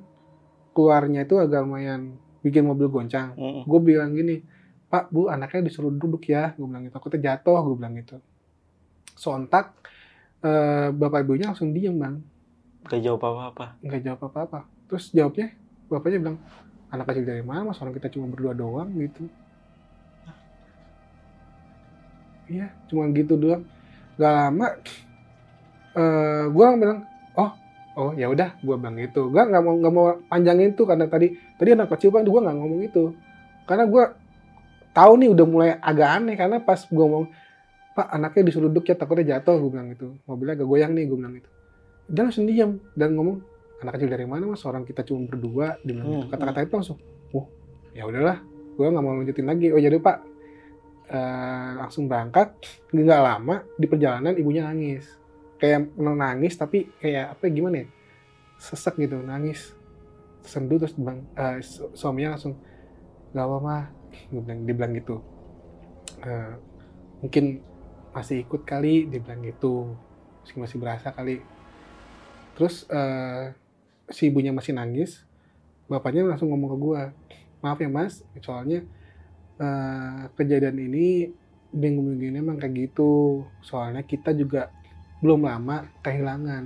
[0.71, 3.35] keluarnya itu agak lumayan bikin mobil goncang.
[3.35, 3.62] Mm, mm.
[3.67, 4.47] Gue bilang gini,
[4.87, 6.95] Pak Bu anaknya disuruh duduk ya, gue bilang gitu.
[6.95, 8.23] Takutnya jatuh, gue bilang gitu.
[9.12, 9.75] Sontak
[10.41, 12.17] eh, bapak ibunya langsung diem bang
[12.87, 13.77] Gak jawab apa-apa.
[13.83, 15.53] nggak jawab apa-apa terus jawabnya
[15.91, 16.38] bapaknya bilang
[16.88, 19.29] anak kecil dari mana mas orang kita cuma berdua doang gitu.
[22.48, 23.64] Iya cuma gitu doang.
[24.16, 24.68] Gak lama
[25.98, 27.05] eh gue bilang
[27.37, 27.51] oh
[27.98, 29.29] oh ya udah gue bilang gitu.
[29.29, 32.57] Gue nggak mau nggak mau panjangin tuh karena tadi tadi anak kecil bang gue nggak
[32.57, 33.12] ngomong itu
[33.68, 34.05] karena gue
[34.96, 37.29] tahu nih udah mulai agak aneh karena pas gue ngomong
[37.92, 40.16] pak anaknya disuruh duduk ya takutnya jatuh gue bilang gitu.
[40.24, 41.51] Mobilnya agak goyang nih gue bilang gitu.
[42.09, 43.44] Dia langsung diam dan ngomong
[43.79, 44.62] anak kecil dari mana mas?
[44.67, 46.27] Orang kita cuma berdua dia bilang gitu.
[46.27, 46.99] Hmm, kata-kata itu langsung
[47.35, 47.47] oh
[47.95, 48.43] ya udahlah
[48.79, 49.75] gue nggak mau lanjutin lagi.
[49.75, 50.19] Oh jadi pak.
[51.09, 52.53] Eh, langsung berangkat
[52.93, 55.09] nggak lama di perjalanan ibunya nangis.
[55.59, 57.87] Kayak nangis tapi kayak apa ya, gimana ya?
[58.61, 59.75] Sesek gitu nangis.
[60.45, 62.55] Sendu terus bilang eh, su- suaminya langsung
[63.33, 63.85] nggak apa mah
[64.31, 65.17] dia bilang, dia bilang gitu.
[66.23, 66.55] Eh,
[67.25, 67.45] mungkin
[68.14, 69.95] masih ikut kali dia bilang gitu.
[70.45, 71.41] Masih masih berasa kali.
[72.55, 73.55] Terus eh,
[74.09, 75.25] si ibunya masih nangis
[75.88, 77.03] bapaknya langsung ngomong ke gua
[77.64, 78.85] maaf ya mas soalnya
[79.59, 81.33] eh, kejadian ini
[81.73, 84.73] minggu-minggu ini emang kayak gitu soalnya kita juga
[85.18, 86.64] belum lama kehilangan.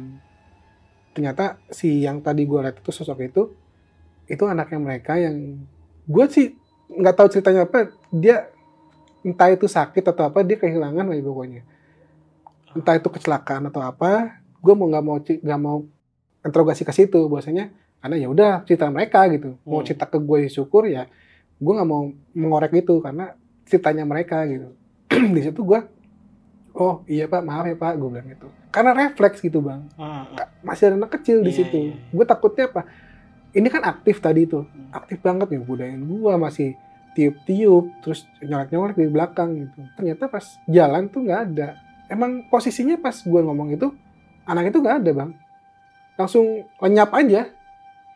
[1.13, 3.43] Ternyata si yang tadi gua lihat itu sosok itu
[4.31, 5.67] itu anaknya mereka yang
[6.07, 6.55] gue sih
[6.89, 8.49] nggak tahu ceritanya apa dia
[9.27, 11.63] entah itu sakit atau apa dia kehilangan aja pokoknya.
[12.73, 15.85] Entah itu kecelakaan atau apa gue mau nggak mau nggak mau
[16.43, 19.57] interogasi ke situ bahwasanya karena ya udah cerita mereka gitu.
[19.63, 19.87] Mau Hmm.
[19.87, 21.07] cerita ke gue syukur ya
[21.55, 22.03] gue nggak mau
[22.33, 24.75] mengorek itu karena ceritanya mereka gitu.
[25.35, 25.81] Di situ gue
[26.73, 28.49] oh iya pak maaf ya pak gue bilang gitu.
[28.69, 29.87] Karena refleks gitu bang.
[29.95, 30.49] Ah, ah.
[30.61, 31.77] masih ada anak kecil di Iya, situ.
[31.77, 31.97] iya, iya.
[32.09, 32.83] gue takutnya apa?
[33.53, 34.89] Ini kan aktif tadi tuh Hmm.
[34.91, 36.75] aktif banget nih budayain gue masih
[37.13, 39.81] tiup-tiup terus nyolek-nyolek di belakang gitu.
[39.95, 41.69] Ternyata pas jalan tuh nggak ada.
[42.09, 43.93] Emang posisinya pas gue ngomong itu
[44.43, 45.31] anak itu nggak ada bang
[46.15, 46.47] langsung
[46.79, 47.49] lenyap aja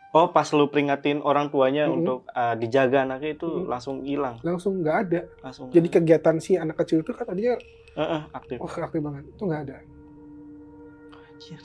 [0.09, 1.99] Oh, pas lu peringatin orang tuanya Mm-mm.
[1.99, 3.67] untuk ah, dijaga anaknya itu Mm-mm.
[3.67, 5.67] langsung hilang, langsung nggak ada langsung.
[5.69, 7.53] jadi kegiatan si anak kecil itu kan tadinya
[7.93, 8.57] Ah, ah, aktif.
[8.57, 9.75] wah aktif banget itu nggak ada
[11.13, 11.61] Anjir.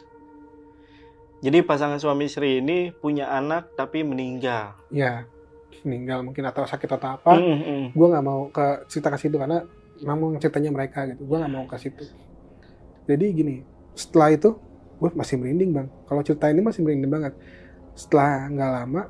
[1.40, 4.79] Jadi pasangan suami istri ini punya anak tapi meninggal.
[4.88, 5.25] ya
[5.83, 7.85] meninggal mungkin atau sakit atau apa Mm, mm.
[7.90, 9.64] gue nggak mau ke cerita ke situ karena
[9.99, 12.05] memang ceritanya mereka gitu gue nggak mau ke situ
[13.03, 14.55] jadi gini setelah itu
[15.02, 15.88] gue masih merinding bang.
[16.06, 17.34] Kalau cerita ini masih merinding banget.
[17.98, 19.02] Setelah nggak lama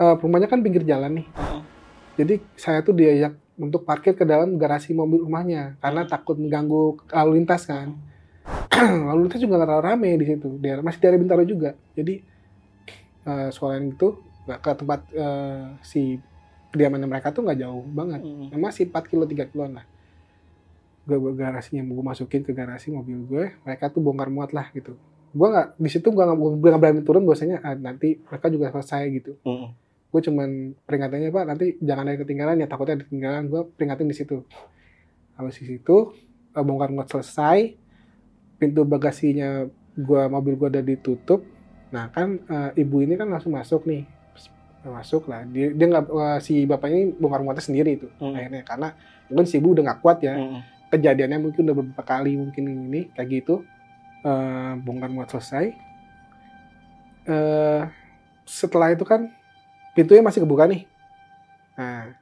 [0.00, 1.26] eh, rumahnya kan pinggir jalan nih.
[2.16, 7.30] Jadi saya tuh diajak untuk parkir ke dalam garasi mobil rumahnya karena takut mengganggu lalu
[7.44, 7.92] lintas kan.
[8.80, 10.48] Lalu lintas juga nggak terlalu rame di situ.
[10.56, 11.76] Daerah masih daerah Bintaro juga.
[11.92, 12.14] Jadi
[13.28, 14.08] eh, suara yang itu
[14.48, 16.16] ke tempat eh, si
[16.72, 18.24] kediamannya mereka tuh nggak jauh banget.
[18.24, 18.56] Mm.
[18.56, 19.84] masih 4 kilo 3 kilo lah
[21.34, 24.94] garasinya gue masukin ke garasi mobil gue mereka tuh bongkar muat lah gitu.
[25.34, 29.02] Gue nggak di situ gue nggak gue berani turun biasanya ah, nanti mereka juga selesai
[29.10, 29.34] gitu.
[29.42, 29.70] Mm.
[30.10, 33.42] gue cuman peringatannya pak nanti jangan ada ketinggalan ya takutnya ada ketinggalan.
[33.46, 34.42] Gue peringatin di situ.
[35.38, 35.96] Habis di situ
[36.54, 37.78] eh, bongkar muat selesai
[38.60, 39.64] pintu bagasinya
[39.96, 41.46] gua mobil gua udah ditutup.
[41.94, 44.04] Nah kan eh, ibu ini kan langsung masuk nih.
[44.82, 45.46] Masuk lah.
[45.46, 48.34] Dia dia nggak eh, si bapaknya ini bongkar muatnya sendiri itu Hmm.
[48.34, 48.88] akhirnya karena
[49.30, 50.34] mungkin si ibu udah nggak kuat ya.
[50.34, 50.60] Mm.
[50.90, 53.62] Kejadiannya mungkin udah beberapa kali mungkin ini kayak gitu.
[54.26, 55.72] Eh bongkar muat selesai.
[57.30, 57.82] Eh
[58.44, 59.30] setelah itu kan
[59.94, 60.84] pintunya masih kebuka nih.
[61.78, 62.12] Nah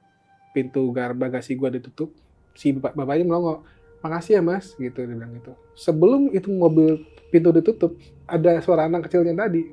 [0.52, 2.12] pintu gar bagasi gua ditutup.
[2.52, 3.64] Si bapak bapaknya melongo
[3.98, 5.56] makasih ya mas gitu dia bilang gitu.
[5.74, 7.02] Sebelum itu mobil
[7.32, 7.96] pintu ditutup
[8.28, 9.64] ada suara anak kecilnya tadi.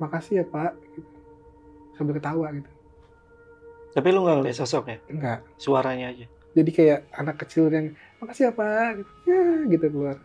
[0.00, 1.10] Makasih ya pak gitu.
[2.00, 2.70] sambil ketawa gitu.
[3.92, 6.24] Tapi lu nggak ngeliat sosoknya, enggak suaranya aja.
[6.52, 7.86] Jadi kayak anak kecil yang
[8.18, 10.16] makasih ya pak gitu, ya, gitu keluar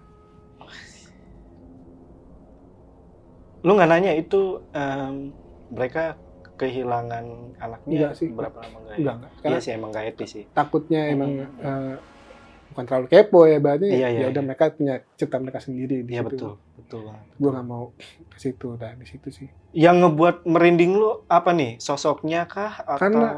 [3.61, 5.33] Lu nggak nanya itu em,
[5.67, 6.13] mereka
[6.55, 7.25] kehilangan
[7.57, 8.29] anaknya Enggak sih.
[8.29, 8.93] berapa lama nggak?
[8.93, 8.97] ya?
[9.01, 10.43] enggak enggak Iya karena sih emang nggak etis sih.
[10.49, 11.13] takutnya Hmm.
[11.13, 11.95] emang eh,
[12.67, 14.47] bukan terlalu kepo ya berarti Iya, iya, ya udah iya.
[14.47, 17.25] mereka punya cerita mereka sendiri di Iya situ betul, betul banget.
[17.35, 17.83] gue nggak mau
[18.29, 21.75] ke situ dan di situ sih Yang ngebuat merinding lu apa nih?
[21.77, 23.33] Sosoknya kah atau Karena-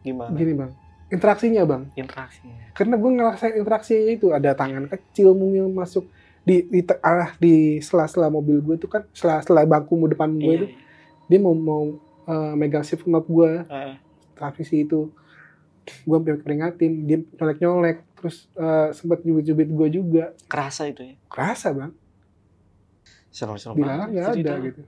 [0.00, 0.32] gimana?
[0.32, 0.72] gini bang
[1.12, 2.72] interaksinya bang Interaksinya.
[2.72, 6.08] karena gue ngerasain interaksinya itu ada tangan kecil mungil masuk
[6.42, 10.58] di di arah di sela-sela mobil gue itu kan sela-sela bangku depan gue Iya.
[10.58, 10.66] itu
[11.28, 11.84] dia mau mau
[12.22, 13.62] eh, megang shift knob gue.
[13.62, 13.94] Eh,
[14.32, 15.12] transmisi itu
[16.00, 21.14] gue sampai peringatin dia nyolek nyolek terus eh, sempat jubit-jubit gue juga kerasa itu ya.
[21.26, 21.92] kerasa bang
[23.28, 24.54] Serem-serem dilarang banget nggak ada cerita.
[24.62, 24.82] gitu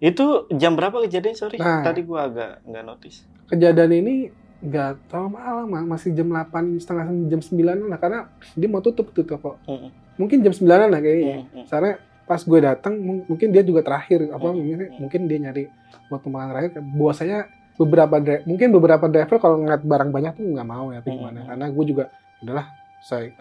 [0.00, 1.34] Itu jam berapa kejadian?
[1.34, 1.82] Sorry, Nah.
[1.82, 3.22] tadi gua agak nggak notice.
[3.52, 4.14] Kejadian ini
[4.62, 7.52] nggak terlalu malam masih jam 8 setengah jam 9
[7.84, 8.18] lah karena
[8.54, 9.90] dia mau tutup tuh toko Mm-mm.
[10.16, 11.64] mungkin jam 9 lah kayaknya Mm-mm.
[11.66, 14.56] soalnya pas gue datang mung- mungkin dia juga terakhir apa Hmm.
[14.56, 15.64] mungkin, mungkin dia nyari
[16.06, 17.38] buat pembangunan terakhir bahwasanya
[17.74, 21.18] beberapa mungkin beberapa driver kalau ngeliat barang banyak tuh nggak mau ya atau Hmm.
[21.18, 22.04] gimana karena gue juga
[22.38, 22.66] udahlah
[23.02, 23.34] saya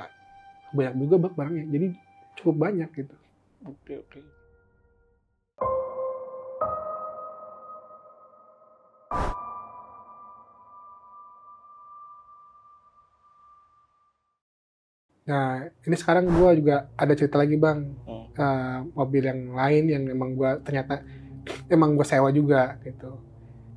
[0.71, 1.88] banyak juga barangnya jadi
[2.34, 3.15] cukup banyak gitu
[3.62, 4.19] Oke oke.
[15.32, 15.48] Nah
[15.80, 18.20] ini sekarang gue juga ada cerita lagi bang Hmm.
[18.34, 21.04] Eh, mobil yang lain yang emang gue ternyata
[21.67, 23.20] emang gue sewa juga gitu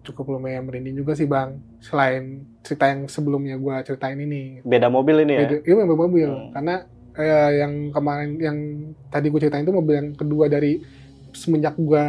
[0.05, 2.25] cukup lumayan merinding juga sih bang selain
[2.61, 5.41] cerita yang sebelumnya gue ceritain ini Beda mobil ini ya.
[5.45, 6.51] Beda- Iya mobil mobil Hmm.
[6.51, 6.75] karena
[7.15, 8.59] eh, yang kemarin yang
[9.09, 10.83] tadi gue ceritain itu mobil yang kedua dari
[11.33, 12.07] semenjak gue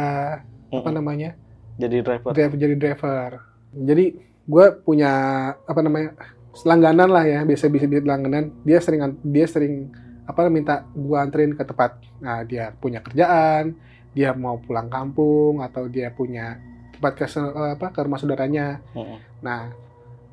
[0.68, 0.92] apa Mm-mm.
[0.92, 1.34] namanya
[1.76, 2.30] Jadi driver.
[2.32, 3.30] driver jadi driver.
[3.72, 4.04] Jadi
[4.44, 5.12] gue punya
[5.58, 6.14] apa namanya
[6.64, 8.54] langganan lah ya biasa bisa bisa langganan.
[8.64, 9.92] Dia sering dia sering
[10.26, 12.00] apa minta gue anterin ke tempat.
[12.22, 13.76] Nah dia punya kerjaan,
[14.16, 16.56] dia mau pulang kampung atau dia punya
[16.96, 18.80] tempat ke se- apa ke rumah saudaranya.
[18.96, 19.20] Mm-mm.
[19.44, 19.68] Nah,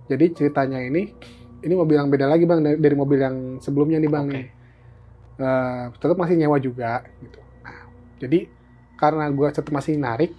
[0.07, 1.11] jadi ceritanya ini,
[1.59, 4.33] ini mobil yang beda lagi bang dari, mobil yang sebelumnya nih bang Oke.
[4.33, 4.47] nih.
[5.33, 7.39] Eh, tetap masih nyewa juga gitu.
[7.67, 7.91] Nah,
[8.23, 8.47] jadi
[8.95, 10.31] karena gue tetap masih narik,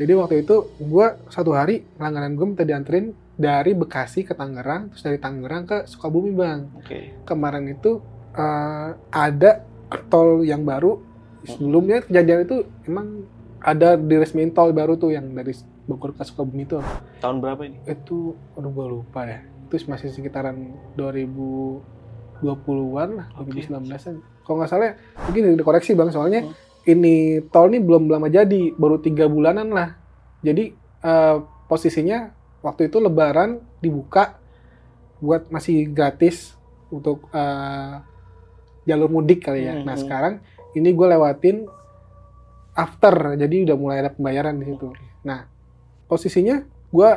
[0.00, 5.02] jadi waktu itu gue satu hari langganan gue minta dianterin dari Bekasi ke Tangerang, terus
[5.02, 6.66] dari Tangerang ke Sukabumi bang.
[6.74, 7.12] Oke.
[7.22, 8.00] Kemarin itu
[8.32, 9.50] eh, ada
[10.06, 10.98] tol yang baru.
[11.42, 13.22] Sebelumnya kejadian itu emang
[13.60, 15.52] ada diresmiin tol baru tuh yang dari
[15.84, 16.78] Bogor ke Sukabumi itu
[17.18, 17.76] Tahun berapa ini?
[17.84, 20.54] itu aduh gue lupa ya itu masih sekitaran
[20.94, 23.58] 2020-an lah Oke.
[23.58, 26.54] 2019-an kalau nggak salah mungkin dikoreksi bang soalnya Hmm.
[26.88, 29.98] Ini tol ini belum lama jadi baru tiga bulanan lah.
[30.40, 30.72] Jadi
[31.04, 31.36] eh,
[31.68, 32.32] posisinya
[32.64, 34.40] waktu itu lebaran dibuka
[35.20, 36.56] buat masih gratis
[36.88, 38.00] untuk eh,
[38.88, 39.76] jalur mudik kali ya.
[39.76, 40.02] Hmm, nah hmm.
[40.02, 40.34] sekarang
[40.74, 41.56] ini gue lewatin
[42.74, 44.88] after jadi udah mulai ada pembayaran di situ.
[45.26, 45.44] Nah
[46.08, 47.10] posisinya gue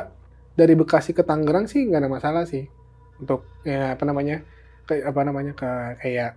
[0.54, 2.68] dari Bekasi ke Tangerang sih nggak ada masalah sih.
[3.18, 4.44] Untuk ya apa namanya
[4.84, 5.70] kayak apa namanya ke
[6.04, 6.36] kayak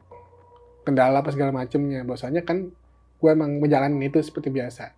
[0.88, 2.08] kendala apa segala macemnya.
[2.08, 2.72] Bahwasanya kan
[3.18, 4.94] gue emang menjalani itu seperti biasa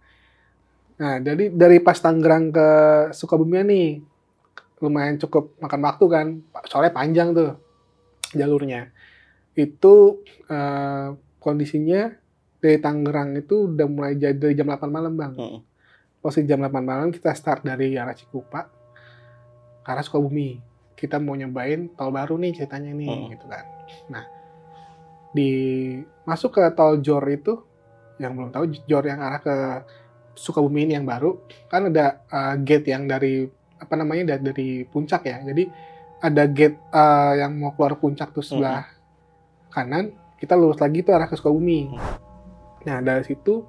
[1.00, 2.68] nah dari dari pas Tangerang ke
[3.16, 3.88] Sukabumi nih
[4.80, 6.28] lumayan cukup makan waktu kan
[6.68, 7.56] soalnya panjang tuh
[8.32, 8.92] jalurnya
[9.56, 11.08] itu eh,
[11.40, 12.12] kondisinya
[12.60, 15.60] dari Tangerang itu udah mulai jadi dari jam 8 malam bang Mm-mm.
[16.20, 18.68] posisi jam 8 malam kita start dari arah Cikupa
[19.80, 20.60] ke arah Sukabumi.
[20.92, 23.32] Kita mau nyobain tol baru nih ceritanya nih Hmm.
[23.32, 23.64] gitu kan.
[24.12, 24.28] Nah,
[25.32, 25.50] di
[26.28, 27.64] masuk ke tol Jor itu
[28.20, 29.56] yang belum tahu Jor yang arah ke
[30.40, 31.36] Sukabumi ini yang baru
[31.68, 33.44] kan ada uh, gate yang dari
[33.80, 35.44] apa namanya dari, dari puncak ya.
[35.44, 35.68] Jadi
[36.20, 38.88] ada gate uh, yang mau keluar puncak tuh sebelah
[39.72, 41.92] kanan, kita lurus lagi tuh arah ke Sukabumi.
[42.88, 43.64] Nah, dari situ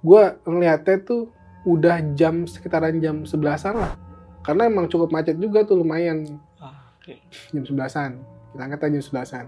[0.00, 1.28] gue ngeliatnya tuh
[1.66, 3.92] udah jam sekitaran jam 11-an lah.
[4.40, 7.18] Karena emang cukup macet juga tuh lumayan Ah, Oke.
[7.52, 8.10] jam 11-an.
[8.54, 9.46] Kita angkat aja jam 11-an.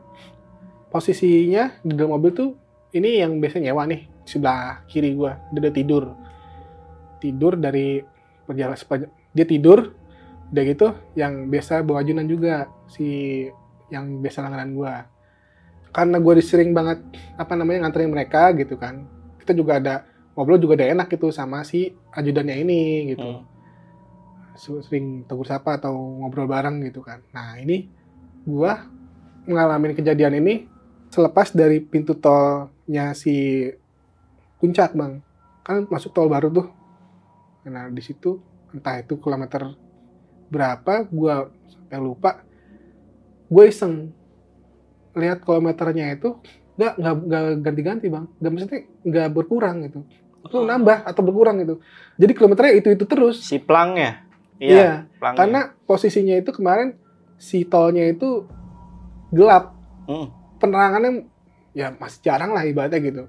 [0.93, 2.51] Posisinya di dalam mobil tuh
[2.97, 5.41] ini yang biasanya nyewa nih sebelah kiri gua.
[5.49, 6.05] Dia udah tidur.
[7.19, 8.05] Tidur dari
[8.45, 9.93] perjalanan sepanjang dia tidur
[10.49, 13.45] udah gitu yang biasa bawa ajunan juga si
[13.89, 14.95] yang biasa langganan gua.
[15.89, 17.01] Karena gua disering banget
[17.41, 19.09] apa namanya nganterin mereka gitu kan.
[19.41, 20.05] Kita juga ada
[20.37, 22.83] ngobrol juga udah enak gitu sama si ajudannya ini
[23.17, 23.43] gitu
[24.59, 24.83] Hmm.
[24.83, 27.23] sering tegur sapa atau ngobrol bareng gitu kan.
[27.31, 27.87] Nah ini
[28.43, 28.87] gua
[29.47, 30.67] mengalami kejadian ini
[31.09, 33.65] selepas dari pintu tolnya si
[34.59, 35.23] puncak bang,
[35.63, 36.67] kan masuk tol baru tuh.
[37.67, 38.43] Nah di situ
[38.75, 39.75] entah itu kilometer
[40.49, 42.43] berapa, gua sampai lupa.
[43.49, 44.13] Gue iseng
[45.17, 46.37] lihat kilometernya itu
[46.79, 50.05] nggak nggak ganti-ganti bang, nggak maksudnya nggak berkurang gitu.
[50.45, 51.81] Itu nambah atau berkurang gitu.
[52.21, 53.41] Jadi kilometernya itu itu terus.
[53.41, 54.23] Si plangnya.
[54.61, 54.75] Iya.
[54.75, 54.93] Iya.
[55.19, 55.39] plangnya.
[55.39, 56.95] Karena posisinya itu kemarin
[57.39, 58.45] si tolnya itu
[59.33, 59.77] gelap,
[60.09, 60.29] Mm.
[60.57, 61.13] penerangannya
[61.77, 63.23] ya masih jarang lah ibaratnya gitu.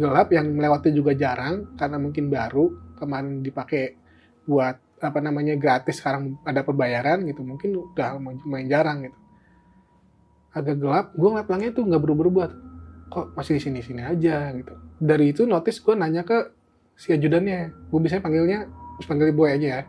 [0.00, 4.00] Gelap yang melewati juga jarang karena mungkin baru kemarin dipakai
[4.48, 9.18] buat apa namanya gratis sekarang ada pembayaran gitu mungkin udah lumayan jarang gitu.
[10.56, 12.50] Agak gelap, gue ngeliat pelangnya tuh nggak berubah-ubah.
[13.12, 14.72] Kok masih di sini-sini aja gitu.
[14.96, 16.48] Dari itu notice gue nanya ke
[16.96, 18.58] si ajudannya, gue biasanya panggilnya
[19.04, 19.82] panggil boy aja ya.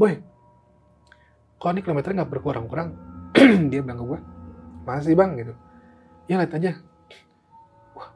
[0.00, 0.18] Boy,
[1.60, 2.96] kok ini kilometernya nggak berkurang-kurang?
[3.70, 4.20] Dia bilang ke gue,
[4.88, 5.54] masih bang gitu.
[6.28, 6.72] Ya lihat aja.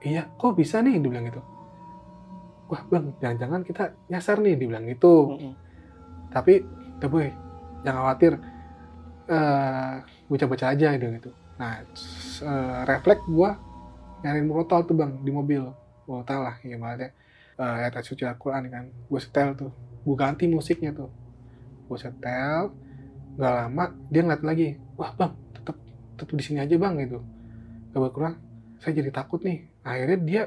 [0.04, 1.02] Iya, kok bisa nih?
[1.02, 1.42] Dia bilang gitu.
[2.68, 5.34] Wah bang, jangan-jangan kita nyasar nih, dia bilang gitu.
[5.34, 5.54] Mm-mm.
[6.28, 6.62] Tapi,
[7.00, 7.28] udah boy,
[7.82, 8.32] jangan khawatir.
[9.28, 9.94] Eh
[10.28, 11.30] gue baca-baca aja gitu gitu.
[11.60, 13.50] Nah eh, refleks gue
[14.24, 15.64] nyariin murotal tuh bang di mobil.
[16.08, 17.12] Murotal lah gimana
[17.60, 18.84] uh, ayat suci Al-Quran kan.
[19.08, 19.72] Gue setel tuh.
[20.04, 21.12] Gue ganti musiknya tuh.
[21.88, 22.72] Gue setel
[23.36, 24.68] nggak lama dia ngeliat lagi.
[24.96, 25.76] Wah bang tetap
[26.16, 27.20] tetap di sini aja bang gitu.
[27.92, 28.36] Gak kurang
[28.78, 30.42] saya jadi takut nih akhirnya dia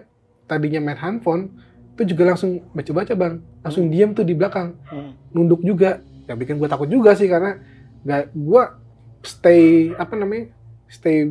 [0.51, 1.55] tadinya main handphone
[1.95, 3.33] itu juga langsung baca-baca bang.
[3.61, 4.75] Langsung diam tuh di belakang.
[4.89, 5.13] Hmm.
[5.31, 6.03] nunduk juga.
[6.27, 7.59] Ya bikin gue takut juga sih karena
[8.01, 8.63] nggak gue
[9.21, 10.49] stay apa namanya
[10.89, 11.29] stay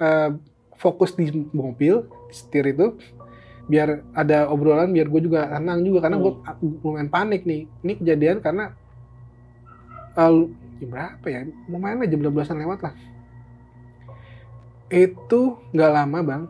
[0.00, 0.30] uh,
[0.80, 2.96] fokus di mobil di setir itu
[3.66, 6.32] biar ada obrolan biar gue juga tenang juga karena gue
[6.82, 7.68] lumayan panik nih.
[7.84, 8.72] Ini kejadian karena
[10.16, 10.46] uh,
[10.80, 11.40] jam berapa ya?
[11.68, 12.94] Mau main aja jam 12an lewat lah.
[14.86, 16.42] Itu nggak lama bang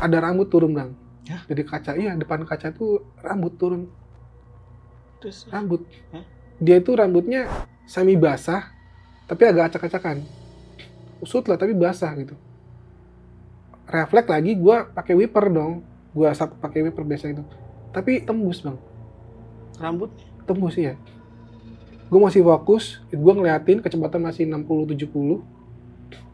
[0.00, 0.90] ada rambut turun bang
[1.26, 1.42] Hah?
[1.50, 3.90] dari kaca iya depan kaca tuh rambut turun
[5.20, 5.82] Terus rambut.
[6.12, 6.24] Hah?
[6.60, 7.48] Dia itu rambutnya
[7.88, 8.72] semi basah,
[9.28, 10.24] tapi agak acak-acakan.
[11.20, 12.36] Usut lah, tapi basah gitu.
[13.86, 15.84] Refleks lagi, gue pakai wiper dong.
[16.14, 17.44] Gue asap pakai wiper biasa itu.
[17.92, 18.76] Tapi tembus bang,
[19.80, 20.12] rambut
[20.44, 20.96] tembus ya.
[22.06, 25.42] Gue masih fokus, gue ngeliatin kecepatan masih 60-70.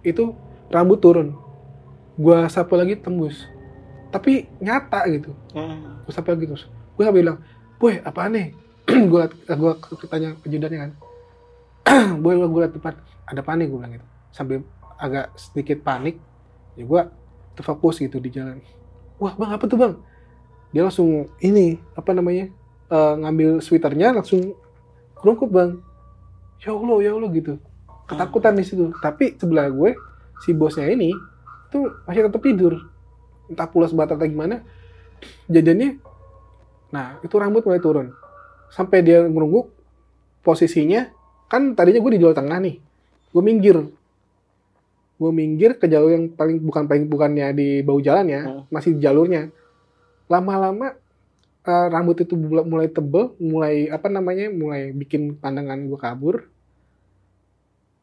[0.04, 0.36] Itu
[0.68, 1.38] rambut turun.
[2.18, 3.48] Gue sapu lagi tembus.
[4.12, 5.32] Tapi nyata gitu.
[5.56, 6.04] Hmm.
[6.04, 6.58] gue sampai gitu
[6.92, 7.40] gue sampai bilang
[7.80, 8.52] boy apa nih?
[9.10, 10.92] Gue gue tanya pejudannya kan.
[12.22, 14.06] Boy gue liat depan ada panik gue bilang gitu.
[14.34, 14.66] Sambil
[14.98, 16.18] agak sedikit panik
[16.74, 17.02] ya gue
[17.54, 18.58] terfokus gitu di jalan.
[19.22, 19.94] Wah bang apa tuh bang?
[20.74, 22.50] Dia langsung ini apa namanya
[22.90, 24.54] eh, ngambil sweaternya langsung
[25.14, 25.78] kerungkup bang
[26.62, 27.58] ya allah ya allah gitu.
[28.06, 28.90] Ketakutan di situ.
[28.98, 29.94] Tapi sebelah gue
[30.42, 31.14] si bosnya ini
[31.72, 32.92] tuh masih tetap tidur.
[33.48, 34.60] Entah pulas batal atau gimana
[35.48, 35.96] jadinya
[36.92, 38.12] nah itu rambut mulai turun.
[38.68, 39.72] Sampai dia ngerungguk
[40.44, 41.08] posisinya
[41.48, 42.76] kan tadinya gue di jalur tengah nih
[43.32, 43.76] gue minggir.
[45.16, 48.62] Gue minggir ke jalur yang paling bukan paling bukannya di bau jalan ya Hmm.
[48.68, 49.48] masih di jalurnya.
[50.28, 50.92] Lama-lama
[51.62, 56.36] eh, rambut itu mulai tebel mulai apa namanya mulai bikin pandangan gue kabur.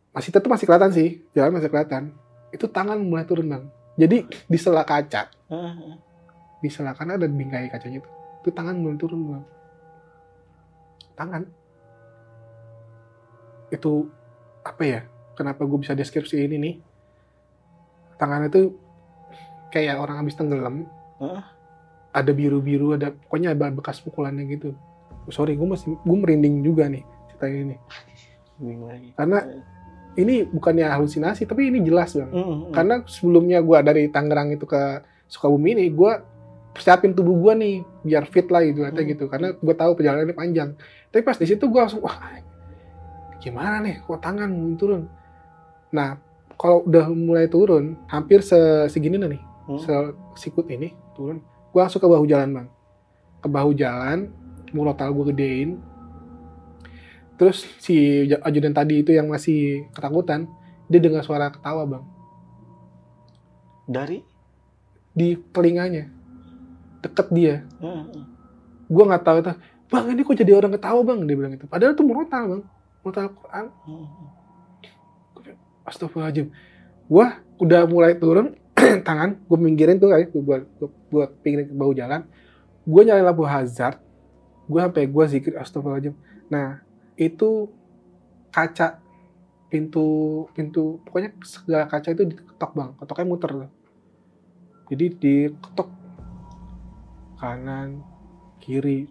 [0.10, 2.10] Masih tetap masih kelihatan sih jalan masih kelihatan
[2.50, 3.64] itu tangan mulai turun bang.
[4.00, 5.28] Jadi di sela kaca.
[6.60, 8.10] Di sela kanan ada bingkai kacanya itu.
[8.44, 9.46] Itu tangan belum turun bang.
[11.18, 11.44] Tangan.
[13.70, 14.10] Itu
[14.66, 15.02] apa ya
[15.38, 16.76] kenapa gue bisa deskripsi ini nih?
[18.20, 18.74] Tangan itu
[19.72, 20.90] kayak orang habis tenggelam.
[21.20, 21.60] Hah?
[22.10, 24.74] ada biru-biru ada pokoknya ada bekas pukulannya gitu.
[25.30, 27.78] Sorry gue masih gue merinding juga nih cerita ini.
[29.14, 29.40] Karena
[30.16, 32.28] ini bukannya halusinasi tapi ini jelas bang.
[32.28, 32.72] Hmm.
[32.72, 34.82] karena sebelumnya gue dari Tangerang itu ke
[35.26, 36.12] Sukabumi ini gue
[36.70, 38.98] persiapin tubuh gue nih biar fit lah gitu Hmm.
[38.98, 39.26] gitu.
[39.26, 40.70] Karena gue tahu perjalanannya panjang.
[41.08, 42.18] Tapi pas di situ gue langsung wah
[43.40, 44.02] gimana nih?
[44.02, 45.06] Kok tangan turun?
[45.90, 46.18] Nah
[46.56, 49.80] kalau udah mulai turun hampir se- segini nih Hmm.
[49.80, 51.40] se- sikut ini turun.
[51.70, 52.68] Gue langsung ke bahu jalan bang.
[53.40, 54.34] Ke bahu jalan
[54.70, 55.78] murotal gue gedein
[57.40, 60.52] terus si ajudan tadi itu yang masih ketakutan
[60.90, 62.04] dia dengar suara ketawa bang.
[63.86, 64.20] Dari?
[65.14, 66.10] Di telinganya.
[67.00, 67.56] Deket dia.
[67.80, 68.28] Hmm.
[68.90, 69.54] gue nggak tahu itu.
[69.90, 71.20] Bang ini kok jadi orang ketawa bang?
[71.30, 72.64] Dia bilang itu padahal itu murotal bang.
[73.06, 73.66] Murotal Quran.
[73.86, 74.08] Hmm.
[75.86, 76.48] Astagfirullahaladzim.
[77.06, 77.26] Gue
[77.62, 78.58] udah mulai turun
[79.08, 79.38] tangan.
[79.46, 82.26] Gue minggirin tuh kayak gue buat gue pinggirin ke bahu jalan.
[82.84, 84.02] Gue nyalain lampu hazard.
[84.66, 86.18] Gue sampai gue zikir Astagfirullahaladzim.
[86.50, 86.89] Nah
[87.20, 87.68] itu
[88.50, 89.04] kaca
[89.68, 90.08] pintu
[90.56, 93.72] pintu pokoknya segala kaca itu diketok bang ketoknya muter tuh
[94.90, 95.90] jadi diketok
[97.38, 98.02] kanan
[98.58, 99.06] kiri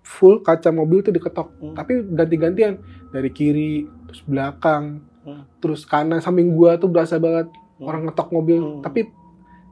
[0.00, 1.74] full kaca mobil itu diketok Hmm.
[1.74, 2.78] tapi ganti-gantian
[3.10, 5.44] dari kiri terus belakang Hmm.
[5.58, 7.88] terus kanan samping gua tuh berasa banget Hmm.
[7.88, 8.82] orang ngetok mobil Hmm.
[8.82, 9.10] tapi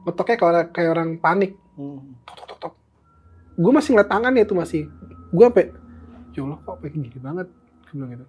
[0.03, 2.17] ngetoknya kayak kayak orang panik Hmm.
[2.27, 2.73] tok tok tok tok
[3.55, 4.81] gue masih ngeliat tangannya itu masih
[5.29, 5.67] gue sampai
[6.31, 7.47] ya Allah kok kayak gini banget
[7.91, 8.25] gue bilang gitu.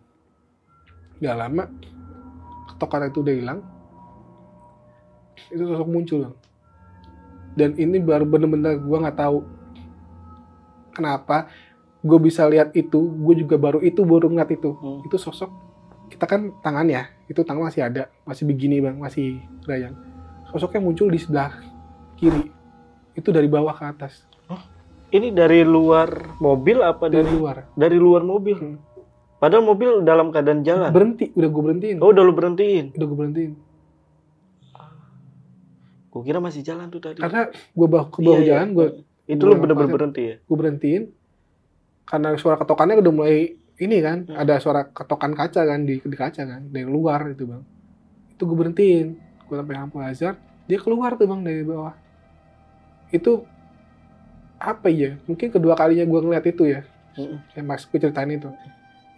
[1.21, 1.65] Gak lama
[2.73, 3.61] ketokan itu udah hilang.
[5.52, 6.33] Itu sosok muncul
[7.58, 9.42] dan ini baru bener-bener gue nggak tahu
[10.94, 11.50] kenapa
[12.00, 14.71] gue bisa lihat itu gue juga baru itu baru ngeliat itu.
[14.79, 15.02] Hmm.
[15.04, 15.50] itu sosok
[16.11, 19.94] kita kan tangan ya itu tangan masih ada masih begini bang masih gayang
[20.50, 21.54] sosoknya muncul di sebelah
[22.19, 22.50] kiri
[23.15, 24.25] itu dari bawah ke atas.
[25.11, 27.56] Ini dari luar mobil apa dari dari luar.
[27.75, 28.54] dari luar mobil?
[28.54, 28.79] Hmm.
[29.41, 30.91] Padahal mobil dalam keadaan jalan.
[30.91, 32.93] berhenti udah gue berhentiin Oh, udah lu berhentiin.
[32.93, 33.53] udah gue berhentiin
[36.09, 37.19] Gue kira masih jalan tuh tadi.
[37.19, 38.51] karena gue bawa ke bawah Iya, iya.
[38.53, 38.87] jalan gue
[39.27, 40.37] Itu lu bener-bener berhenti ya?
[40.38, 41.03] gue berhentiin
[42.03, 43.38] karena suara ketokannya udah mulai
[43.79, 44.35] ini kan Hmm.
[44.37, 47.63] ada suara ketokan kaca kan di di kaca kan dari luar itu bang
[48.29, 49.07] itu gue berhentiin
[49.41, 50.35] gue sampai lampu hazard
[50.67, 51.95] dia keluar tuh bang dari bawah
[53.09, 53.47] itu
[54.59, 56.83] apa ya mungkin kedua kalinya gue ngeliat itu ya
[57.15, 57.38] Mm-mm.
[57.55, 58.51] yang mas gue ceritain itu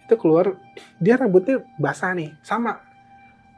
[0.03, 0.59] itu keluar
[0.99, 2.79] dia rambutnya basah nih sama.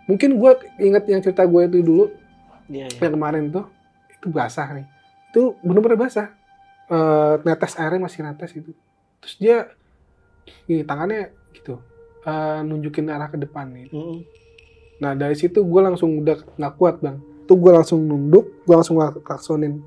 [0.06, 2.06] Mungkin gue inget yang cerita gue itu dulu
[2.66, 2.98] Iya, iya.
[3.02, 3.66] yang kemarin tuh
[4.10, 4.86] itu basah nih.
[5.30, 6.30] Itu bener-bener basah.
[6.86, 8.70] Eh, netes airnya masih netes itu
[9.18, 9.74] terus dia
[10.70, 11.82] ini tangannya gitu
[12.22, 13.90] eh, nunjukin arah ke depan nih.
[13.90, 14.22] Mm-mm.
[14.96, 17.18] nah dari situ gue langsung udah nggak kuat bang.
[17.46, 19.82] Tuh gue langsung nunduk gue langsung lak- klaksonin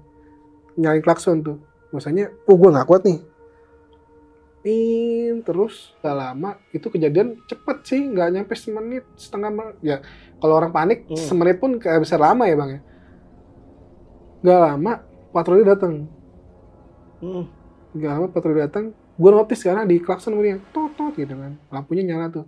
[0.75, 1.63] nyari klakson tuh.
[1.89, 3.23] Biasanya oh gue nggak kuat nih
[4.59, 9.77] Tin, terus gak lama itu kejadian cepet sih nggak nyampe semenit setengah menit.
[9.81, 9.97] Ya
[10.37, 11.15] kalau orang panik Hmm.
[11.17, 12.81] semenit pun kayak bisa lama ya bang ya?
[14.39, 14.93] Nggak lama
[15.29, 15.95] patroli datang
[17.19, 17.45] Mm.
[17.95, 21.59] nggak lama patroli datang gue notice karena di klakson kemudian tot tot gitu kan.
[21.69, 22.47] Lampunya nyala tuh.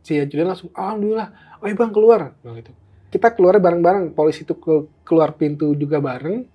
[0.00, 1.28] Si ajudan langsung alhamdulillah.
[1.58, 2.20] Oh iya bang keluar.
[2.38, 2.70] Bilang gitu.
[3.08, 4.12] Kita keluar bareng-bareng.
[4.12, 6.46] Polisi itu ke- keluar pintu juga bareng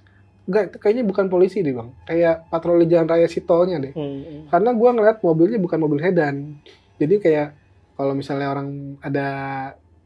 [0.43, 1.89] enggak itu kayaknya bukan polisi deh bang.
[2.03, 3.93] Kayak patroli jalan raya si tolnya deh.
[3.95, 4.51] Mm-mm.
[4.51, 6.59] karena gua ngeliat mobilnya bukan mobil sedan
[6.99, 7.47] jadi kayak
[7.93, 9.27] kalau misalnya orang ada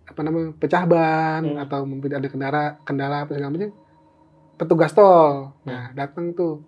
[0.07, 1.59] apa namanya pecah ban Hmm.
[1.59, 3.71] atau mungkin ada kendara kendala apa segala macam
[4.57, 5.53] petugas tol.
[5.63, 6.63] Nah datang tuh.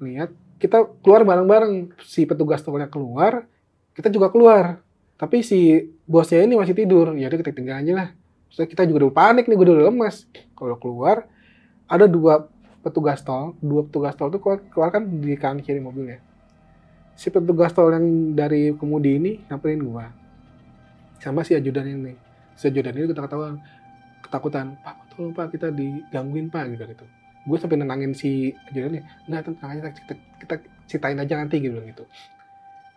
[0.00, 1.94] Lihat kita keluar bareng-bareng.
[2.04, 3.46] Si petugas tolnya keluar
[3.94, 4.80] kita juga keluar.
[5.16, 7.12] Tapi si bosnya ini masih tidur.
[7.16, 8.08] Ya udah kita tinggal aja lah.
[8.50, 10.26] Terus kita juga udah panik nih gue udah lemas.
[10.54, 11.28] Kalau keluar
[11.86, 12.48] ada dua
[12.80, 16.20] petugas tol dua petugas tol tuh keluar, keluar kan di kanan kiri mobilnya
[17.20, 20.08] si petugas tol yang dari kemudi ini nyamperin gua.
[21.20, 22.16] Sama si ajudan ini.
[22.56, 23.60] Si ajudan ini kita ketahuan
[24.24, 27.04] ketakutan pak tolong pak kita digangguin pak gitu gitu.
[27.44, 30.54] Gue sampai nenangin si ajudan ini nggak tenang aja kita, kita
[30.88, 32.08] ceritain aja nanti gitu gitu.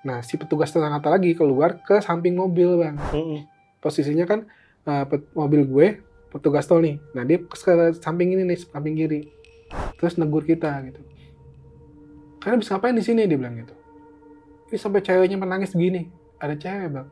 [0.08, 2.96] Nah si petugas tol yang lagi keluar ke samping mobil bang.
[3.84, 4.48] Posisinya kan
[4.88, 5.88] uh, pet- mobil gue
[6.32, 6.96] petugas tol nih.
[7.12, 7.60] Nah dia ke
[8.00, 9.33] samping ini nih samping kiri
[9.98, 11.02] terus negur kita gitu.
[12.44, 13.24] Kalian bisa ngapain di sini?
[13.24, 13.72] dia bilang gitu.
[14.68, 16.12] Ini sampai ceweknya menangis begini.
[16.44, 17.08] Ada cewek bang.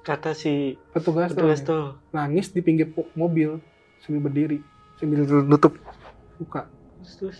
[0.00, 2.00] Kata si petugas, petugas tuh.
[2.16, 3.60] nangis di pinggir mobil
[4.00, 4.64] sambil berdiri
[4.96, 5.76] sambil nutup
[6.40, 6.64] muka.
[7.04, 7.38] Terus, terus.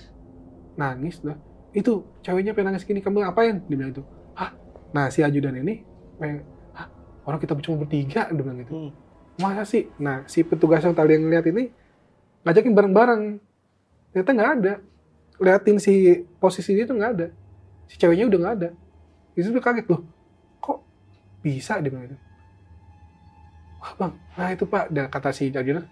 [0.77, 1.37] nangis dah.
[1.73, 3.65] Itu ceweknya pengen nangis gini kamu ngapain?
[3.65, 4.05] dia bilang itu
[4.37, 4.53] hah?
[4.93, 5.81] Nah si ajudan ini
[6.21, 6.45] pengen
[6.77, 6.93] hah?
[7.25, 8.29] Orang kita cuma bertiga?
[8.29, 8.73] dia bilang gitu.
[8.77, 8.91] Mm.
[9.41, 9.89] masa sih?
[9.97, 11.73] Nah si petugas yang tadi yang ngeliat ini
[12.45, 13.23] ngajakin bareng-bareng
[14.11, 14.75] ternyata nggak ada.
[15.41, 17.27] Liatin si posisi dia tuh nggak ada.
[17.89, 18.69] Si ceweknya udah nggak ada.
[19.33, 20.05] Itu tuh kaget loh
[20.61, 20.85] kok
[21.41, 21.81] bisa?
[21.81, 22.19] Dia bilang gitu.
[23.81, 24.85] Wah bang nah itu pak.
[24.93, 25.89] Dan kata si ajudan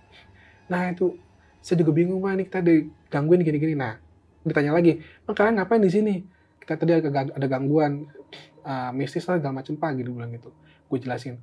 [0.68, 1.16] nah itu
[1.64, 3.72] saya juga bingung pak ini kita digangguin gini-gini.
[3.72, 3.96] Nah
[4.44, 6.14] ditanya lagi bang kalian ngapain di sini?
[6.60, 8.04] Kita tadi ada, gang- ada gangguan
[8.68, 10.52] uh, mistis lah segala macam pak gitu bilang gitu.
[10.92, 11.40] Gue jelasin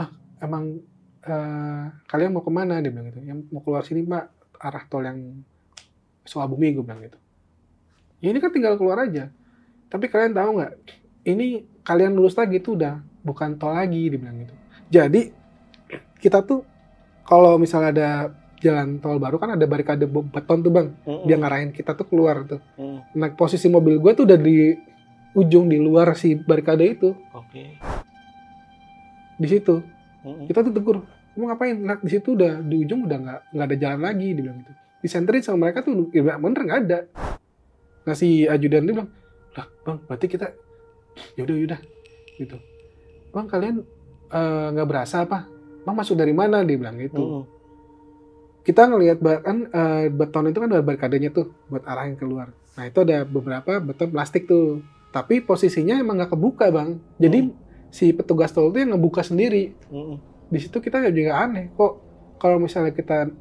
[0.00, 0.08] ah
[0.40, 0.80] emang
[1.22, 2.80] eh, kalian mau ke mana?
[2.80, 5.44] Dia bilang gitu yang mau keluar sini pak arah tol yang
[6.22, 7.18] Sukabumi gue bilang gitu.
[8.22, 9.30] Ya ini kan tinggal keluar aja.
[9.90, 10.72] Tapi kalian tahu nggak?
[11.26, 11.46] Ini
[11.82, 14.54] kalian lulus lagi itu udah bukan tol lagi dia bilang gitu.
[14.90, 15.34] Jadi
[16.22, 16.62] kita tuh
[17.26, 18.10] kalau misalnya ada
[18.62, 20.88] jalan tol baru kan ada barikade be- beton tuh bang.
[21.02, 21.26] Mm-mm.
[21.26, 22.62] dia ngarahin kita tuh keluar tuh.
[22.78, 22.98] Mm.
[23.18, 24.78] nah posisi mobil gue tuh udah di
[25.34, 27.10] ujung di luar si barikade itu.
[27.34, 27.78] Oke.
[29.42, 29.82] di situ.
[30.22, 30.46] Mm-mm.
[30.46, 31.02] kita tuh tegur
[31.34, 31.74] kamu ngapain?
[31.74, 34.72] Nah di situ udah di ujung udah nggak nggak ada jalan lagi dia bilang gitu
[35.02, 36.98] disenterin sama mereka tuh ya bener nggak ada.
[38.06, 39.10] Nah si ajudan dia bilang
[39.52, 40.46] lah bang berarti kita
[41.36, 41.80] yaudah yaudah
[42.38, 42.56] gitu.
[43.34, 43.82] Bang kalian
[44.32, 45.50] eh, nggak berasa apa?
[45.82, 46.62] Bang masuk dari mana?
[46.62, 47.18] Dia bilang gitu.
[47.18, 47.44] Mm-mm.
[48.62, 52.54] kita ngelihat ba- kan eh, beton itu kan ada barikadenya tuh buat arahin keluar.
[52.78, 54.86] Nah itu ada beberapa beton plastik tuh.
[55.10, 56.96] Tapi posisinya emang nggak kebuka bang.
[57.18, 57.50] Jadi
[57.92, 59.74] si petugas tol itu yang ngebuka sendiri.
[59.90, 60.16] Mm-mm.
[60.52, 61.92] di situ kita juga aneh kok
[62.36, 63.32] kalau misalnya kita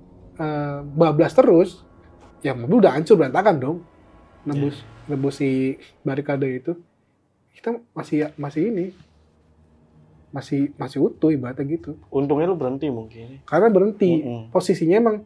[0.42, 1.86] eh, bablas terus
[2.42, 3.78] ya mobil udah hancur berantakan dong
[4.42, 4.76] nebus
[5.06, 6.74] nebus si barikade itu
[7.54, 8.86] kita masih masih ini
[10.32, 13.44] masih masih utuh ibaratnya gitu Untungnya lu berhenti mungkin.
[13.44, 14.42] karena berhenti Mm-mm.
[14.50, 15.18] posisinya emang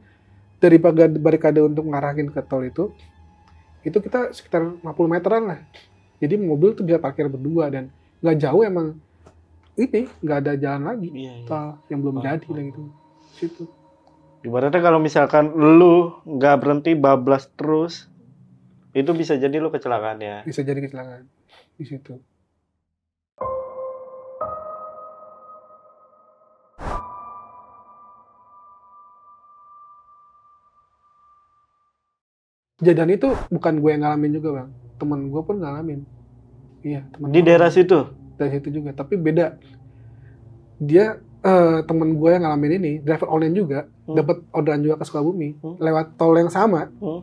[0.57, 2.89] dari barikade, barikade untuk ngarahin ke tol itu
[3.81, 5.59] itu kita sekitar 50 meteran lah
[6.17, 8.97] jadi mobil tuh bisa parkir berdua dan nggak jauh emang
[9.75, 11.45] ini nggak ada jalan lagi Iya, iya.
[11.45, 12.51] tol yang belum Oh, jadi oh.
[12.51, 12.81] lah gitu
[13.31, 13.63] situ
[14.45, 15.95] Ibaratnya kalau misalkan lu
[16.37, 18.05] nggak berhenti bablas terus,
[18.93, 20.37] itu bisa jadi lu kecelakaan ya.
[20.45, 21.25] bisa jadi kecelakaan
[21.77, 22.13] di situ.
[32.75, 34.69] Kejadian itu bukan gue yang ngalamin juga bang.
[34.99, 35.99] Temen gue pun ngalamin.
[36.85, 38.11] Iya teman Di daerah situ.
[38.35, 39.55] dari situ juga tapi beda.
[40.75, 44.15] Dia eh, temen gue yang ngalamin ini driver online juga Hmm.
[44.15, 45.77] dapat orderan juga ke Sukabumi Hmm.
[45.77, 47.21] lewat tol yang sama Hmm.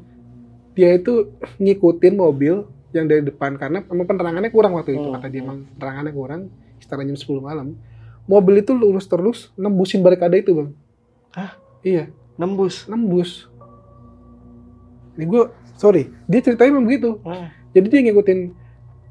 [0.73, 5.15] dia itu ngikutin mobil yang dari depan karena emang penerangannya kurang waktu itu Hmm.
[5.15, 6.41] kata dia emang penerangannya kurang
[6.77, 7.75] sekitar jam 10 malam
[8.25, 10.71] mobil itu lurus terus nembusin barikade itu bang
[11.33, 11.53] Hah?
[11.81, 12.87] iya Nembus.
[12.87, 13.47] nembus
[15.13, 15.43] ini gue
[15.75, 17.51] sorry dia ceritanya memang begitu Ah.
[17.71, 18.41] jadi dia ngikutin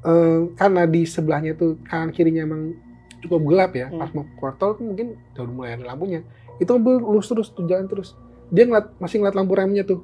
[0.02, 2.74] eh, karena di sebelahnya tuh kanan kirinya emang
[3.22, 3.98] cukup gelap ya Hmm.
[3.98, 6.20] pas mau keluar tol tuh mungkin udah mulai ada lampunya
[6.58, 8.12] itu mobil lurus terus tuh jalan terus
[8.48, 10.02] dia ngeliat masih ngeliat lampu remnya tuh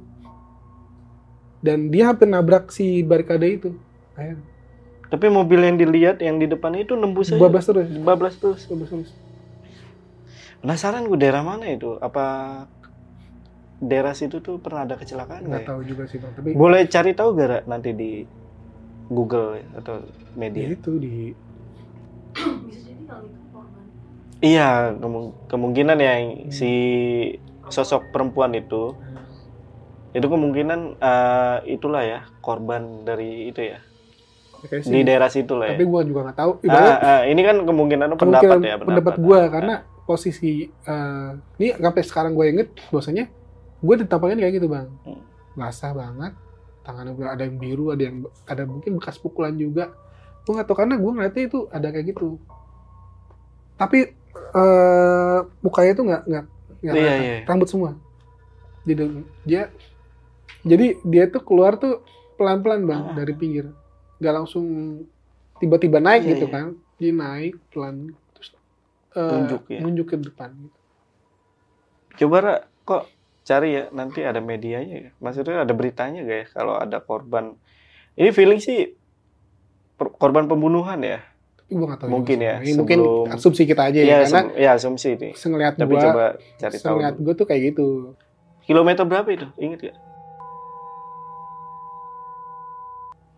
[1.58, 3.70] dan dia hampir nabrak si barikade itu
[4.14, 4.42] Akhirnya,
[5.08, 7.40] Tapi mobil yang dilihat yang di depan itu nembus aja.
[7.40, 8.60] bablas terus Bablas terus.
[8.66, 9.10] bablas terus
[10.58, 11.96] Penasaran gue daerah mana itu?
[11.96, 12.26] Apa
[13.78, 15.68] daerah situ tuh pernah ada kecelakaan nggak nggak ya?
[15.70, 18.26] tahu juga sih bang tapi Boleh cari tahu gak nanti di
[19.08, 20.66] Google atau ya media?
[20.68, 21.30] itu di
[23.08, 23.84] Itu korban.
[24.38, 26.70] Iya, kemu- kemungkinan yang si
[27.68, 28.94] sosok perempuan itu
[30.16, 33.78] itu kemungkinan eh, itulah ya korban dari itu ya
[34.82, 35.90] sih di daerah situ lah tapi ya.
[35.90, 39.14] gua juga nggak tahu Ah, ibarat ah, ini kan kemungkinan pendapat kemungkinan ya pendapat pendapat.
[39.20, 39.74] gue Ah, karena
[40.08, 41.30] posisi eh,
[41.60, 43.24] ini sampai sekarang gue inget bahwasanya
[43.78, 45.20] gue ditampangin kayak gitu bang Hmm.
[45.54, 46.32] basah banget
[46.82, 48.16] tangannya ada yang biru ada yang
[48.48, 49.92] ada mungkin bekas pukulan juga
[50.42, 52.40] gue nggak tahu karena gue ngeliatnya itu ada kayak gitu
[53.78, 54.10] tapi
[54.48, 56.44] eh mukanya tuh nggak nggak
[56.78, 57.22] nggak Iya, kelihatan.
[57.22, 57.36] iya.
[57.44, 57.90] rambut semua
[58.82, 59.02] jadi
[59.44, 59.62] dia
[60.62, 62.02] jadi dia tuh keluar tuh
[62.34, 63.14] pelan pelan bang Ah.
[63.14, 63.70] dari pinggir
[64.18, 64.66] nggak langsung
[65.56, 66.54] tiba-tiba naik Iya, gitu iya.
[66.54, 66.66] kan
[66.96, 67.96] dia naik pelan
[68.32, 68.48] terus
[69.12, 69.78] eh, Nunjuk ya?
[69.80, 70.78] nunjuk ke depan gitu.
[72.18, 73.06] Coba Ra, kok
[73.42, 75.10] cari ya nanti ada medianya ya.
[75.16, 77.54] Maksudnya ada beritanya gak ya kalau ada korban.
[78.12, 78.98] Ini feeling sih
[79.96, 81.22] korban pembunuhan ya.
[81.68, 82.54] Tapi gue nggak tahu Mungkin ya.
[82.58, 85.28] Ini mungkin sebelum- asumsi kita aja ya Iya, karena ya asumsi ini.
[85.34, 86.24] sengeliat Tapi gue coba
[86.56, 86.82] cari tahu.
[86.96, 87.86] sengeliat gue tuh kayak gitu
[88.62, 89.46] Kilometer berapa itu?
[89.54, 89.94] Ingat ya?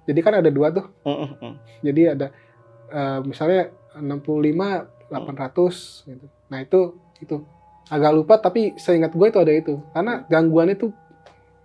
[0.02, 1.54] jadi kan ada dua tuh Mm, mm, mm.
[1.82, 2.26] jadi ada
[2.88, 4.58] eh, misalnya 65
[5.06, 6.80] 800 gitu nah itu
[7.20, 7.36] itu
[7.86, 10.90] agak lupa tapi seingat gue itu ada itu karena gangguannya tuh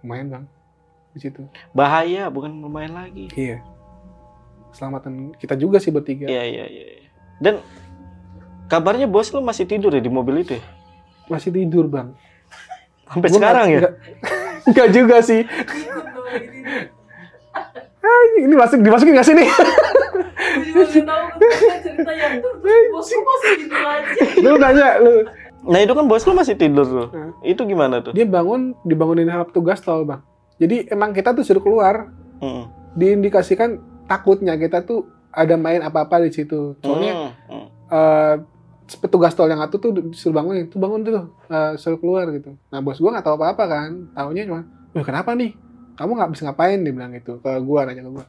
[0.02, 0.46] lumayan bang
[1.10, 1.42] di situ
[1.72, 3.32] Bahaya, bukan lumayan lagi.
[3.34, 3.64] iya
[4.76, 6.86] selamatan kita juga sih bertiga Iya, iya, iya.
[6.94, 7.10] iya.
[7.38, 7.64] Dan
[8.66, 10.64] kabarnya bos lu masih tidur ya di mobil itu ya?
[11.26, 12.14] masih tidur bang
[13.06, 13.80] Sampai Gua sekarang ya?
[13.80, 13.96] nggak-
[14.72, 16.28] nggak juga sih Ikut dong
[18.38, 19.48] ini masuk dimasukin nggak sih nih
[20.66, 21.24] Gue juga nggak tahu
[21.66, 23.10] kan cerita yang tuh terus bos
[24.38, 25.12] lu nanya lu
[25.66, 27.08] Nah itu kan bos lu masih tidur tuh.
[27.10, 27.34] Hmm.
[27.42, 28.14] Itu gimana tuh?
[28.14, 30.22] dia bangun dibangunin sama petugas tol bang
[30.56, 36.32] jadi emang kita tuh suruh keluar Mm, diindikasikan takutnya kita tuh ada main apa-apa di
[36.32, 36.80] situ.
[36.80, 37.66] Soalnya mm, mm.
[37.92, 38.36] eh,
[39.02, 41.14] petugas tol yang satu tuh disuruh bangun itu bangun tuh
[41.52, 42.56] eh, suruh keluar gitu.
[42.72, 44.64] Nah bos gua nggak tahu apa-apa kan taunya cuma
[44.96, 45.52] Wah, kenapa nih?
[46.00, 46.80] Kamu nggak bisa ngapain?
[46.80, 48.26] Dia bilang gitu ke gua nanya ke gua.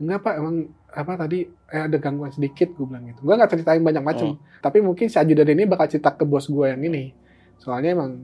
[0.00, 0.56] Enggak pak emang
[0.90, 3.20] apa tadi eh, ada gangguan sedikit gua bilang gitu.
[3.26, 6.72] Gua nggak ceritain banyak macam tapi mungkin si ajudan ini bakal cerita ke bos gua
[6.72, 7.12] yang ini.
[7.60, 8.16] Soalnya emang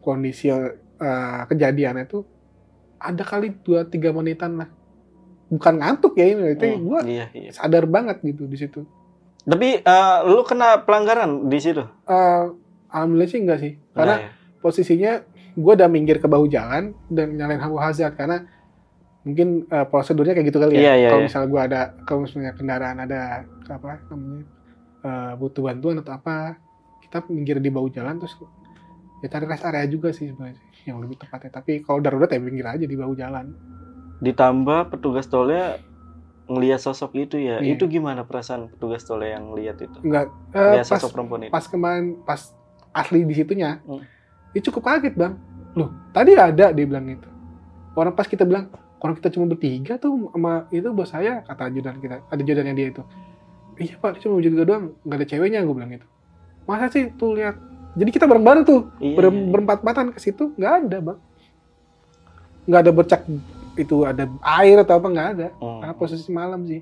[0.00, 2.24] kondisi eh, kejadiannya tuh
[3.00, 4.68] ada kali dua tiga menitan lah
[5.50, 7.50] bukan ngantuk ya ini itu Mm, gua Iya, iya.
[7.50, 8.86] sadar banget gitu di situ
[9.40, 11.80] Tapi eh, lu kena pelanggaran di situ?
[12.04, 12.44] Eh,
[12.88, 14.30] alhamdulillah sih enggak sih karena Nah, ya.
[14.58, 15.12] posisinya
[15.52, 18.46] gue udah minggir ke bahu jalan dan nyalain lampu hazard karena
[19.20, 21.26] mungkin eh, prosedurnya kayak gitu kali ya Iya, iya, kalau iya.
[21.26, 23.20] misalnya gue ada kalau misalnya kendaraan ada
[23.66, 24.44] apa namanya
[25.00, 26.56] eh, butuh bantuan atau apa
[27.00, 28.36] kita minggir di bahu jalan terus
[29.18, 32.64] ya cari rest area juga sih sebenarnya yang lebih tepatnya tapi kalau darurat ya minggir
[32.66, 33.52] aja di bahu jalan
[34.20, 35.80] Ditambah petugas tolnya
[36.46, 37.58] ngelihat sosok itu ya.
[37.58, 37.74] Iya.
[37.74, 39.98] Itu gimana perasaan petugas tolnya yang lihat itu?
[40.00, 41.50] enggak eh, Lihat pas sosok perempuan itu.
[41.50, 42.40] pas kemarin pas
[42.90, 44.02] asli di situnya Hmm.
[44.50, 45.38] dia cukup kaget bang
[45.72, 47.30] loh tadi ada dia bilang gitu
[47.92, 48.66] orang pas kita bilang
[48.98, 52.90] orang kita cuma bertiga tuh sama itu bos saya kata ajudan kita ada ajudannya dia
[52.90, 53.02] itu
[53.78, 56.06] iya pak cuma bertiga doang nggak ada ceweknya gue bilang gitu
[56.66, 57.54] masa sih tuh lihat
[57.92, 59.46] jadi kita bareng-bareng tuh Iya, ber- iya.
[59.48, 61.18] berempat-empatan ke situ nggak ada bang
[62.66, 63.20] nggak ada bercak
[63.80, 64.24] itu ada
[64.60, 65.80] air atau apa nggak ada Hmm.
[65.80, 66.80] karena posisi malam sih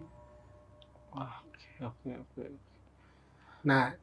[1.78, 2.42] Oke, oke.
[3.62, 3.94] Nah,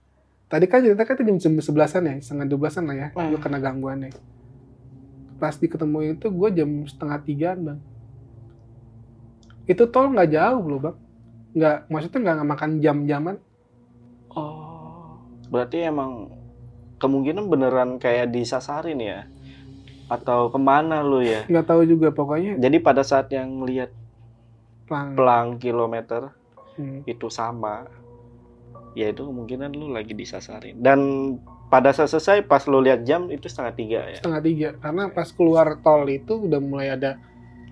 [0.48, 3.36] tadi kan cerita kan jam jam sebelasan ya, setengah dua belasan lah ya, Hmm.
[3.36, 4.16] gue kena gangguannya.
[5.36, 7.80] Pas diketemu itu gue jam setengah tigaan bang.
[9.68, 10.98] Itu tol nggak jauh loh bang,
[11.52, 13.36] nggak maksudnya nggak nggak makan jam-jaman.
[14.32, 15.20] Oh,
[15.52, 16.32] berarti emang
[16.96, 19.28] kemungkinan beneran kayak disasarin ya?
[20.06, 21.44] Atau ke mana lu ya?
[21.46, 23.90] Nggak tahu juga pokoknya Jadi pada saat yang lihat
[24.86, 25.10] pelang.
[25.14, 26.30] pelang kilometer
[26.76, 27.02] Hmm.
[27.04, 27.88] itu sama.
[28.94, 30.76] Ya itu kemungkinan lu lagi disasarin.
[30.78, 31.00] Dan
[31.66, 34.20] pada saat selesai pas lu lihat jam itu setengah tiga ya?
[34.20, 34.70] Setengah tiga.
[34.78, 37.16] Karena pas keluar tol itu udah mulai ada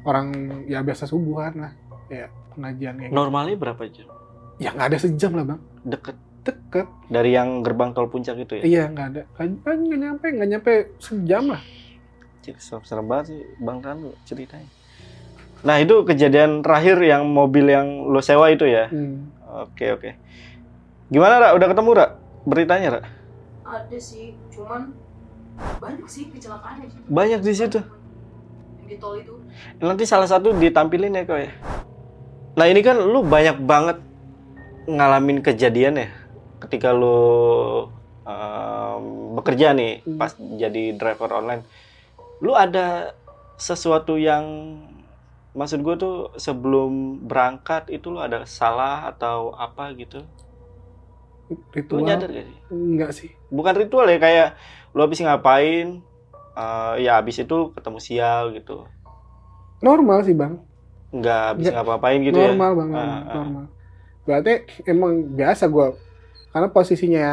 [0.03, 0.31] orang
[0.65, 1.73] ya biasa subuhan lah.
[2.07, 3.15] Ya pengajian kayak gitu.
[3.15, 4.07] normalnya berapa jam?
[4.55, 5.59] Ya nggak ada sejam lah bang.
[5.83, 6.15] Deket.
[6.43, 6.87] Deket.
[7.07, 8.63] Dari yang gerbang tol puncak itu ya?
[8.63, 9.21] Iya nggak ada.
[9.33, 11.63] Kan kan nggak nyampe nggak nyampe sejam lah
[12.43, 12.59] Cik,
[13.01, 14.67] banget sih bang Tanu ceritanya
[15.63, 19.31] nah itu kejadian terakhir yang mobil yang lo sewa itu ya Hmm.
[19.47, 20.09] oke oke
[21.07, 21.47] gimana Ra?
[21.55, 22.05] udah ketemu Ra?
[22.43, 23.01] beritanya Ra?
[23.63, 24.91] Ada sih, cuman
[25.79, 29.33] banyak sih kecelakaannya banyak di situ Yang di tol itu.
[29.79, 31.51] nanti salah satu ditampilin ya kok ya
[32.53, 33.97] nah ini kan lu banyak banget
[34.83, 36.07] ngalamin kejadian ya
[36.59, 37.87] ketika lu
[38.23, 40.19] em, bekerja nih Hmm.
[40.19, 41.63] pas jadi driver online
[42.43, 43.15] lu ada
[43.55, 44.43] sesuatu yang
[45.55, 50.27] maksud gue tuh sebelum berangkat itu lu ada salah atau apa gitu?
[51.47, 52.03] Lu ritual?
[52.03, 52.59] nyadar gak sih?
[52.67, 53.31] Enggak sih.
[53.47, 54.49] Bukan ritual ya kayak
[54.91, 56.03] lu habis ngapain
[56.59, 58.83] eh, ya habis itu ketemu sial gitu.
[59.79, 60.59] Normal sih bang.
[61.15, 62.51] Nggak habis ngapa-ngapain gitu ya?
[62.51, 63.35] Normal bang normal, ah.
[63.39, 63.65] normal.
[64.23, 65.99] berarti emang biasa gue
[66.55, 67.27] karena posisinya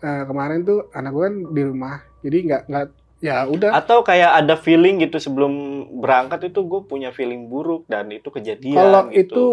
[0.00, 2.00] eh, kemarin tuh anak gue kan di rumah.
[2.24, 2.86] Jadi nggak nggak
[3.18, 5.50] ya udah atau kayak ada feeling gitu sebelum
[5.98, 9.18] berangkat itu gue punya feeling buruk dan itu kejadian kalau gitu.
[9.18, 9.44] itu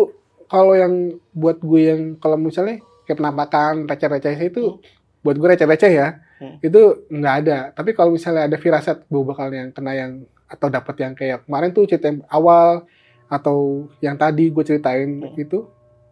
[0.46, 0.94] kalau yang
[1.34, 4.78] buat gue yang kalau misalnya kayak penampakan receh-receh itu
[5.22, 6.60] buat gue receh-receh ya Hmm.
[6.60, 10.12] itu nggak ada tapi kalau misalnya ada firasat gue bakal yang kena yang
[10.52, 12.84] atau dapat yang kayak kemarin tuh cerita yang awal
[13.32, 15.32] atau yang tadi gue ceritain Hmm.
[15.40, 15.64] itu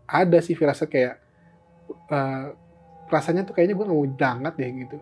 [0.08, 1.20] ada sih firasat kayak
[2.08, 2.46] eh,
[3.12, 4.98] rasanya tuh kayaknya gue nggak mau berangkat deh gitu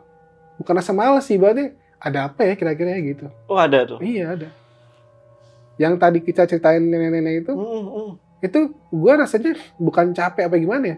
[0.58, 1.70] bukan rasa malas sih berarti
[2.02, 3.26] ada apa ya kira-kira ya gitu?
[3.45, 4.02] Oh ada tuh.
[4.02, 4.49] Iya ada.
[5.78, 8.12] Yang tadi kita ceritain nenek-nenek itu Hmm, hmm.
[8.41, 10.97] itu gue rasanya bukan capek apa gimana ya.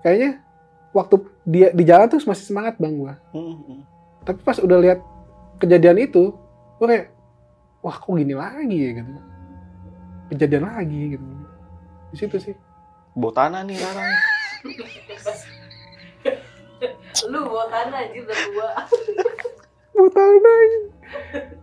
[0.00, 0.30] Kayaknya
[0.94, 3.80] waktu dia di jalan tuh masih semangat bang gue Hmm, hmm.
[4.22, 5.02] tapi pas udah lihat
[5.58, 6.30] kejadian itu
[6.78, 7.10] gue kayak
[7.82, 8.90] wah kok gini lagi ya?
[8.94, 9.12] gitu.
[10.30, 11.24] Kejadian lagi gitu.
[12.10, 12.54] Di situ sih.
[13.14, 14.06] Botana nih sekarang
[17.24, 18.36] Lu bawa tanah aja udah
[19.94, 20.58] mau tanah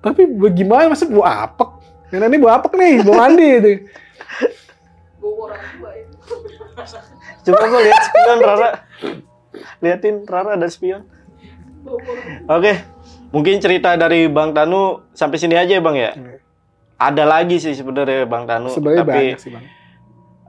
[0.02, 1.70] tapi bagaimana masa bawa apek?
[2.16, 3.74] Nenek ini bawa apek nih bawa mandi itu.
[5.20, 6.16] Bawa orang tua itu.
[7.42, 8.70] coba gue lihat spion Rara.
[9.84, 11.04] Liatin Rara ada spion.
[12.48, 13.02] Oke
[13.32, 16.12] mungkin cerita dari Bang Tanu sampai sini aja ya Bang ya?
[16.14, 16.38] Iya.
[17.02, 19.66] ada lagi sih sebenarnya Bang Tanu sebenarnya tapi banyak sih bang.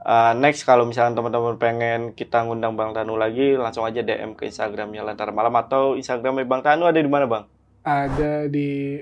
[0.03, 4.51] Uh, next kalau misalnya teman-teman pengen kita ngundang Bang Tanu lagi, langsung aja DM ke
[4.51, 7.47] Instagramnya Lantar Malam atau Instagramnya Bang Tanu ada di mana Bang?
[7.83, 8.99] Ada di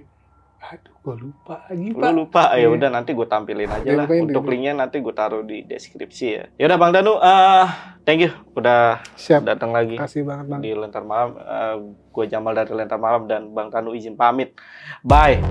[0.62, 2.68] aduh gue lupa lagi Lu pak lupa ya Iya.
[2.70, 4.06] udah nanti gue tampilin aja Iya, lah.
[4.06, 6.44] Untuk linknya nanti gue taruh di deskripsi ya.
[6.54, 7.66] Ya udah Bang Tanu, uh,
[8.04, 11.34] thank you udah siap datang lagi kasih banget bang di Lentar Malam.
[11.34, 11.76] Uh,
[12.14, 14.54] gue Jamal dari Lentar Malam dan Bang Tanu izin pamit.
[15.02, 15.42] Bye.